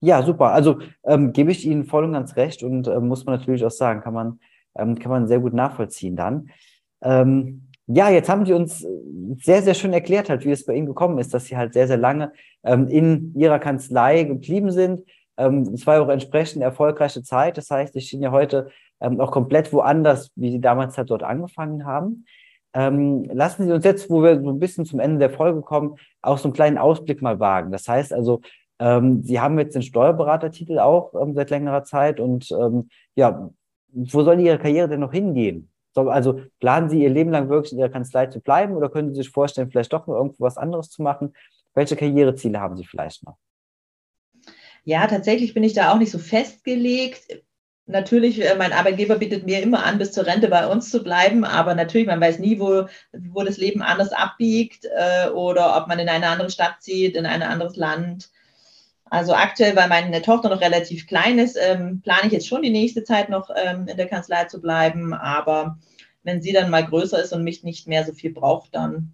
Ja, 0.00 0.22
super. 0.22 0.52
Also 0.52 0.80
ähm, 1.04 1.32
gebe 1.32 1.50
ich 1.50 1.64
Ihnen 1.64 1.86
voll 1.86 2.04
und 2.04 2.12
ganz 2.12 2.36
recht 2.36 2.62
und 2.62 2.86
äh, 2.86 3.00
muss 3.00 3.24
man 3.24 3.38
natürlich 3.38 3.64
auch 3.64 3.70
sagen, 3.70 4.02
kann 4.02 4.12
man, 4.12 4.40
ähm, 4.76 4.98
kann 4.98 5.10
man 5.10 5.26
sehr 5.26 5.40
gut 5.40 5.54
nachvollziehen 5.54 6.16
dann. 6.16 6.50
Ähm, 7.02 7.68
ja, 7.86 8.10
jetzt 8.10 8.28
haben 8.28 8.44
Sie 8.44 8.52
uns 8.52 8.86
sehr, 9.38 9.62
sehr 9.62 9.72
schön 9.72 9.94
erklärt, 9.94 10.28
halt, 10.28 10.44
wie 10.44 10.50
es 10.50 10.66
bei 10.66 10.74
Ihnen 10.74 10.86
gekommen 10.86 11.18
ist, 11.18 11.32
dass 11.32 11.46
Sie 11.46 11.56
halt 11.56 11.72
sehr, 11.72 11.86
sehr 11.86 11.96
lange 11.96 12.32
ähm, 12.62 12.86
in 12.86 13.32
Ihrer 13.38 13.58
Kanzlei 13.58 14.24
geblieben 14.24 14.70
sind. 14.70 15.02
Ähm, 15.38 15.62
es 15.72 15.86
war 15.86 16.02
auch 16.02 16.10
entsprechend 16.10 16.62
erfolgreiche 16.62 17.22
Zeit. 17.22 17.56
Das 17.56 17.70
heißt, 17.70 17.94
Sie 17.94 18.02
stehen 18.02 18.22
ja 18.22 18.32
heute 18.32 18.68
ähm, 19.00 19.18
auch 19.18 19.30
komplett 19.30 19.72
woanders, 19.72 20.30
wie 20.34 20.50
Sie 20.50 20.60
damals 20.60 20.98
halt 20.98 21.08
dort 21.08 21.22
angefangen 21.22 21.86
haben. 21.86 22.26
Ähm, 22.76 23.24
lassen 23.32 23.66
Sie 23.66 23.72
uns 23.72 23.86
jetzt, 23.86 24.10
wo 24.10 24.22
wir 24.22 24.38
so 24.38 24.50
ein 24.50 24.58
bisschen 24.58 24.84
zum 24.84 25.00
Ende 25.00 25.18
der 25.18 25.30
Folge 25.30 25.62
kommen, 25.62 25.96
auch 26.20 26.36
so 26.36 26.44
einen 26.44 26.52
kleinen 26.52 26.76
Ausblick 26.76 27.22
mal 27.22 27.40
wagen. 27.40 27.72
Das 27.72 27.88
heißt 27.88 28.12
also, 28.12 28.42
ähm, 28.78 29.22
Sie 29.22 29.40
haben 29.40 29.58
jetzt 29.58 29.74
den 29.74 29.80
Steuerberatertitel 29.80 30.78
auch 30.78 31.14
ähm, 31.14 31.34
seit 31.34 31.48
längerer 31.48 31.84
Zeit 31.84 32.20
und 32.20 32.50
ähm, 32.50 32.90
ja, 33.14 33.48
wo 33.88 34.22
soll 34.22 34.40
Ihre 34.40 34.58
Karriere 34.58 34.90
denn 34.90 35.00
noch 35.00 35.12
hingehen? 35.12 35.70
So, 35.94 36.10
also 36.10 36.42
planen 36.60 36.90
Sie 36.90 37.02
Ihr 37.02 37.08
Leben 37.08 37.30
lang 37.30 37.48
wirklich 37.48 37.72
in 37.72 37.78
Ihrer 37.78 37.88
Kanzlei 37.88 38.26
zu 38.26 38.40
bleiben 38.40 38.74
oder 38.74 38.90
können 38.90 39.08
Sie 39.08 39.22
sich 39.22 39.30
vorstellen, 39.30 39.70
vielleicht 39.70 39.94
doch 39.94 40.06
noch 40.06 40.16
irgendwo 40.16 40.44
was 40.44 40.58
anderes 40.58 40.90
zu 40.90 41.02
machen? 41.02 41.32
Welche 41.72 41.96
Karriereziele 41.96 42.60
haben 42.60 42.76
Sie 42.76 42.84
vielleicht 42.84 43.24
noch? 43.24 43.38
Ja, 44.84 45.06
tatsächlich 45.06 45.54
bin 45.54 45.64
ich 45.64 45.72
da 45.72 45.94
auch 45.94 45.98
nicht 45.98 46.10
so 46.10 46.18
festgelegt 46.18 47.42
natürlich, 47.86 48.44
äh, 48.44 48.54
mein 48.56 48.72
Arbeitgeber 48.72 49.16
bietet 49.16 49.46
mir 49.46 49.62
immer 49.62 49.84
an, 49.84 49.98
bis 49.98 50.12
zur 50.12 50.26
Rente 50.26 50.48
bei 50.48 50.66
uns 50.66 50.90
zu 50.90 51.02
bleiben, 51.02 51.44
aber 51.44 51.74
natürlich, 51.74 52.06
man 52.06 52.20
weiß 52.20 52.38
nie, 52.38 52.58
wo, 52.58 52.86
wo 53.12 53.42
das 53.42 53.56
Leben 53.56 53.82
anders 53.82 54.12
abbiegt 54.12 54.86
äh, 54.96 55.28
oder 55.30 55.76
ob 55.76 55.88
man 55.88 55.98
in 55.98 56.08
eine 56.08 56.28
andere 56.28 56.50
Stadt 56.50 56.76
zieht, 56.80 57.16
in 57.16 57.26
ein 57.26 57.42
anderes 57.42 57.76
Land. 57.76 58.30
Also 59.08 59.34
aktuell, 59.34 59.76
weil 59.76 59.88
meine 59.88 60.20
Tochter 60.20 60.48
noch 60.48 60.60
relativ 60.60 61.06
klein 61.06 61.38
ist, 61.38 61.56
ähm, 61.60 62.00
plane 62.02 62.26
ich 62.26 62.32
jetzt 62.32 62.48
schon 62.48 62.62
die 62.62 62.70
nächste 62.70 63.04
Zeit 63.04 63.28
noch 63.28 63.50
ähm, 63.54 63.86
in 63.86 63.96
der 63.96 64.08
Kanzlei 64.08 64.44
zu 64.46 64.60
bleiben, 64.60 65.14
aber 65.14 65.78
wenn 66.24 66.42
sie 66.42 66.52
dann 66.52 66.70
mal 66.70 66.84
größer 66.84 67.22
ist 67.22 67.32
und 67.32 67.44
mich 67.44 67.62
nicht 67.62 67.86
mehr 67.86 68.04
so 68.04 68.12
viel 68.12 68.32
braucht, 68.32 68.74
dann 68.74 69.12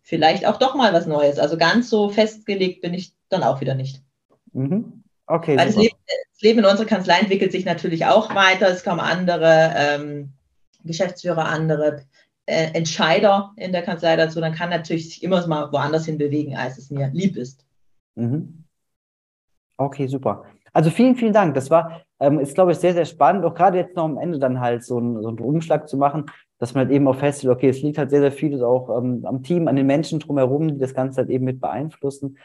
vielleicht 0.00 0.46
auch 0.46 0.56
doch 0.56 0.74
mal 0.74 0.94
was 0.94 1.06
Neues. 1.06 1.38
Also 1.38 1.58
ganz 1.58 1.90
so 1.90 2.08
festgelegt 2.08 2.80
bin 2.80 2.94
ich 2.94 3.12
dann 3.28 3.42
auch 3.42 3.60
wieder 3.60 3.74
nicht. 3.74 4.02
Mhm. 4.54 4.97
Okay. 5.28 5.56
Weil 5.56 5.66
das 5.66 5.76
Leben, 5.76 5.96
das 6.06 6.42
Leben, 6.42 6.58
in 6.60 6.64
unserer 6.64 6.86
Kanzlei 6.86 7.18
entwickelt 7.18 7.52
sich 7.52 7.64
natürlich 7.64 8.06
auch 8.06 8.34
weiter. 8.34 8.68
Es 8.68 8.82
kommen 8.82 9.00
andere 9.00 9.74
ähm, 9.76 10.32
Geschäftsführer, 10.84 11.44
andere 11.44 12.02
äh, 12.46 12.72
Entscheider 12.72 13.52
in 13.56 13.72
der 13.72 13.82
Kanzlei 13.82 14.16
dazu. 14.16 14.40
Dann 14.40 14.54
kann 14.54 14.70
natürlich 14.70 15.10
sich 15.10 15.22
immer 15.22 15.46
mal 15.46 15.70
woanders 15.70 16.06
hin 16.06 16.16
bewegen, 16.16 16.56
als 16.56 16.78
es 16.78 16.90
mir 16.90 17.10
lieb 17.12 17.36
ist. 17.36 17.64
Mhm. 18.14 18.64
Okay, 19.76 20.06
super. 20.06 20.44
Also 20.72 20.90
vielen, 20.90 21.14
vielen 21.14 21.32
Dank. 21.32 21.54
Das 21.54 21.70
war, 21.70 22.02
ähm, 22.20 22.40
ist, 22.40 22.54
glaube 22.54 22.72
ich, 22.72 22.78
sehr, 22.78 22.94
sehr 22.94 23.04
spannend, 23.04 23.44
auch 23.44 23.54
gerade 23.54 23.78
jetzt 23.78 23.96
noch 23.96 24.04
am 24.04 24.18
Ende 24.18 24.38
dann 24.38 24.60
halt 24.60 24.84
so, 24.84 24.98
ein, 24.98 25.22
so 25.22 25.28
einen 25.28 25.38
Umschlag 25.38 25.88
zu 25.88 25.96
machen, 25.96 26.26
dass 26.58 26.74
man 26.74 26.86
halt 26.86 26.94
eben 26.94 27.06
auch 27.06 27.16
feststellt, 27.16 27.52
okay, 27.52 27.68
es 27.68 27.82
liegt 27.82 27.98
halt 27.98 28.10
sehr, 28.10 28.20
sehr 28.20 28.32
vieles 28.32 28.62
auch 28.62 28.96
ähm, 28.98 29.24
am 29.24 29.42
Team, 29.42 29.68
an 29.68 29.76
den 29.76 29.86
Menschen 29.86 30.18
drumherum, 30.18 30.68
die 30.68 30.78
das 30.78 30.94
Ganze 30.94 31.18
halt 31.18 31.30
eben 31.30 31.44
mit 31.44 31.60
beeinflussen. 31.60 32.38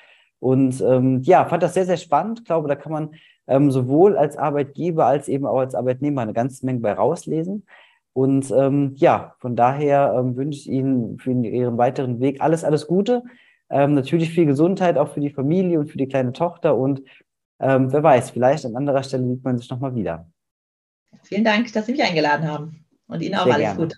Und 0.43 0.81
ähm, 0.81 1.21
ja, 1.23 1.45
fand 1.45 1.63
das 1.63 1.73
sehr, 1.73 1.85
sehr 1.85 1.95
spannend. 1.95 2.39
Ich 2.39 2.45
glaube, 2.45 2.67
da 2.67 2.75
kann 2.75 2.91
man 2.91 3.11
ähm, 3.47 3.71
sowohl 3.71 4.17
als 4.17 4.35
Arbeitgeber 4.35 5.05
als 5.05 5.29
eben 5.29 5.45
auch 5.45 5.59
als 5.59 5.73
Arbeitnehmer 5.73 6.21
eine 6.21 6.33
ganze 6.33 6.65
Menge 6.65 6.81
bei 6.81 6.91
rauslesen. 6.91 7.65
Und 8.11 8.51
ähm, 8.51 8.91
ja, 8.97 9.35
von 9.39 9.55
daher 9.55 10.13
ähm, 10.17 10.35
wünsche 10.35 10.59
ich 10.59 10.69
Ihnen 10.69 11.17
für 11.17 11.31
Ihren 11.31 11.77
weiteren 11.77 12.19
Weg 12.19 12.41
alles, 12.41 12.65
alles 12.65 12.87
Gute. 12.87 13.23
Ähm, 13.69 13.93
natürlich 13.93 14.31
viel 14.31 14.45
Gesundheit 14.45 14.97
auch 14.97 15.13
für 15.13 15.21
die 15.21 15.29
Familie 15.29 15.79
und 15.79 15.89
für 15.89 15.97
die 15.97 16.09
kleine 16.09 16.33
Tochter. 16.33 16.75
Und 16.75 17.03
ähm, 17.61 17.93
wer 17.93 18.03
weiß, 18.03 18.31
vielleicht 18.31 18.65
an 18.65 18.75
anderer 18.75 19.03
Stelle 19.03 19.25
sieht 19.25 19.45
man 19.45 19.57
sich 19.57 19.69
nochmal 19.69 19.95
wieder. 19.95 20.27
Vielen 21.21 21.45
Dank, 21.45 21.71
dass 21.71 21.85
Sie 21.85 21.93
mich 21.93 22.03
eingeladen 22.03 22.51
haben. 22.51 22.85
Und 23.07 23.21
Ihnen 23.21 23.35
auch 23.35 23.45
Sehr 23.45 23.53
alles 23.53 23.65
gerne. 23.65 23.79
Gute. 23.79 23.97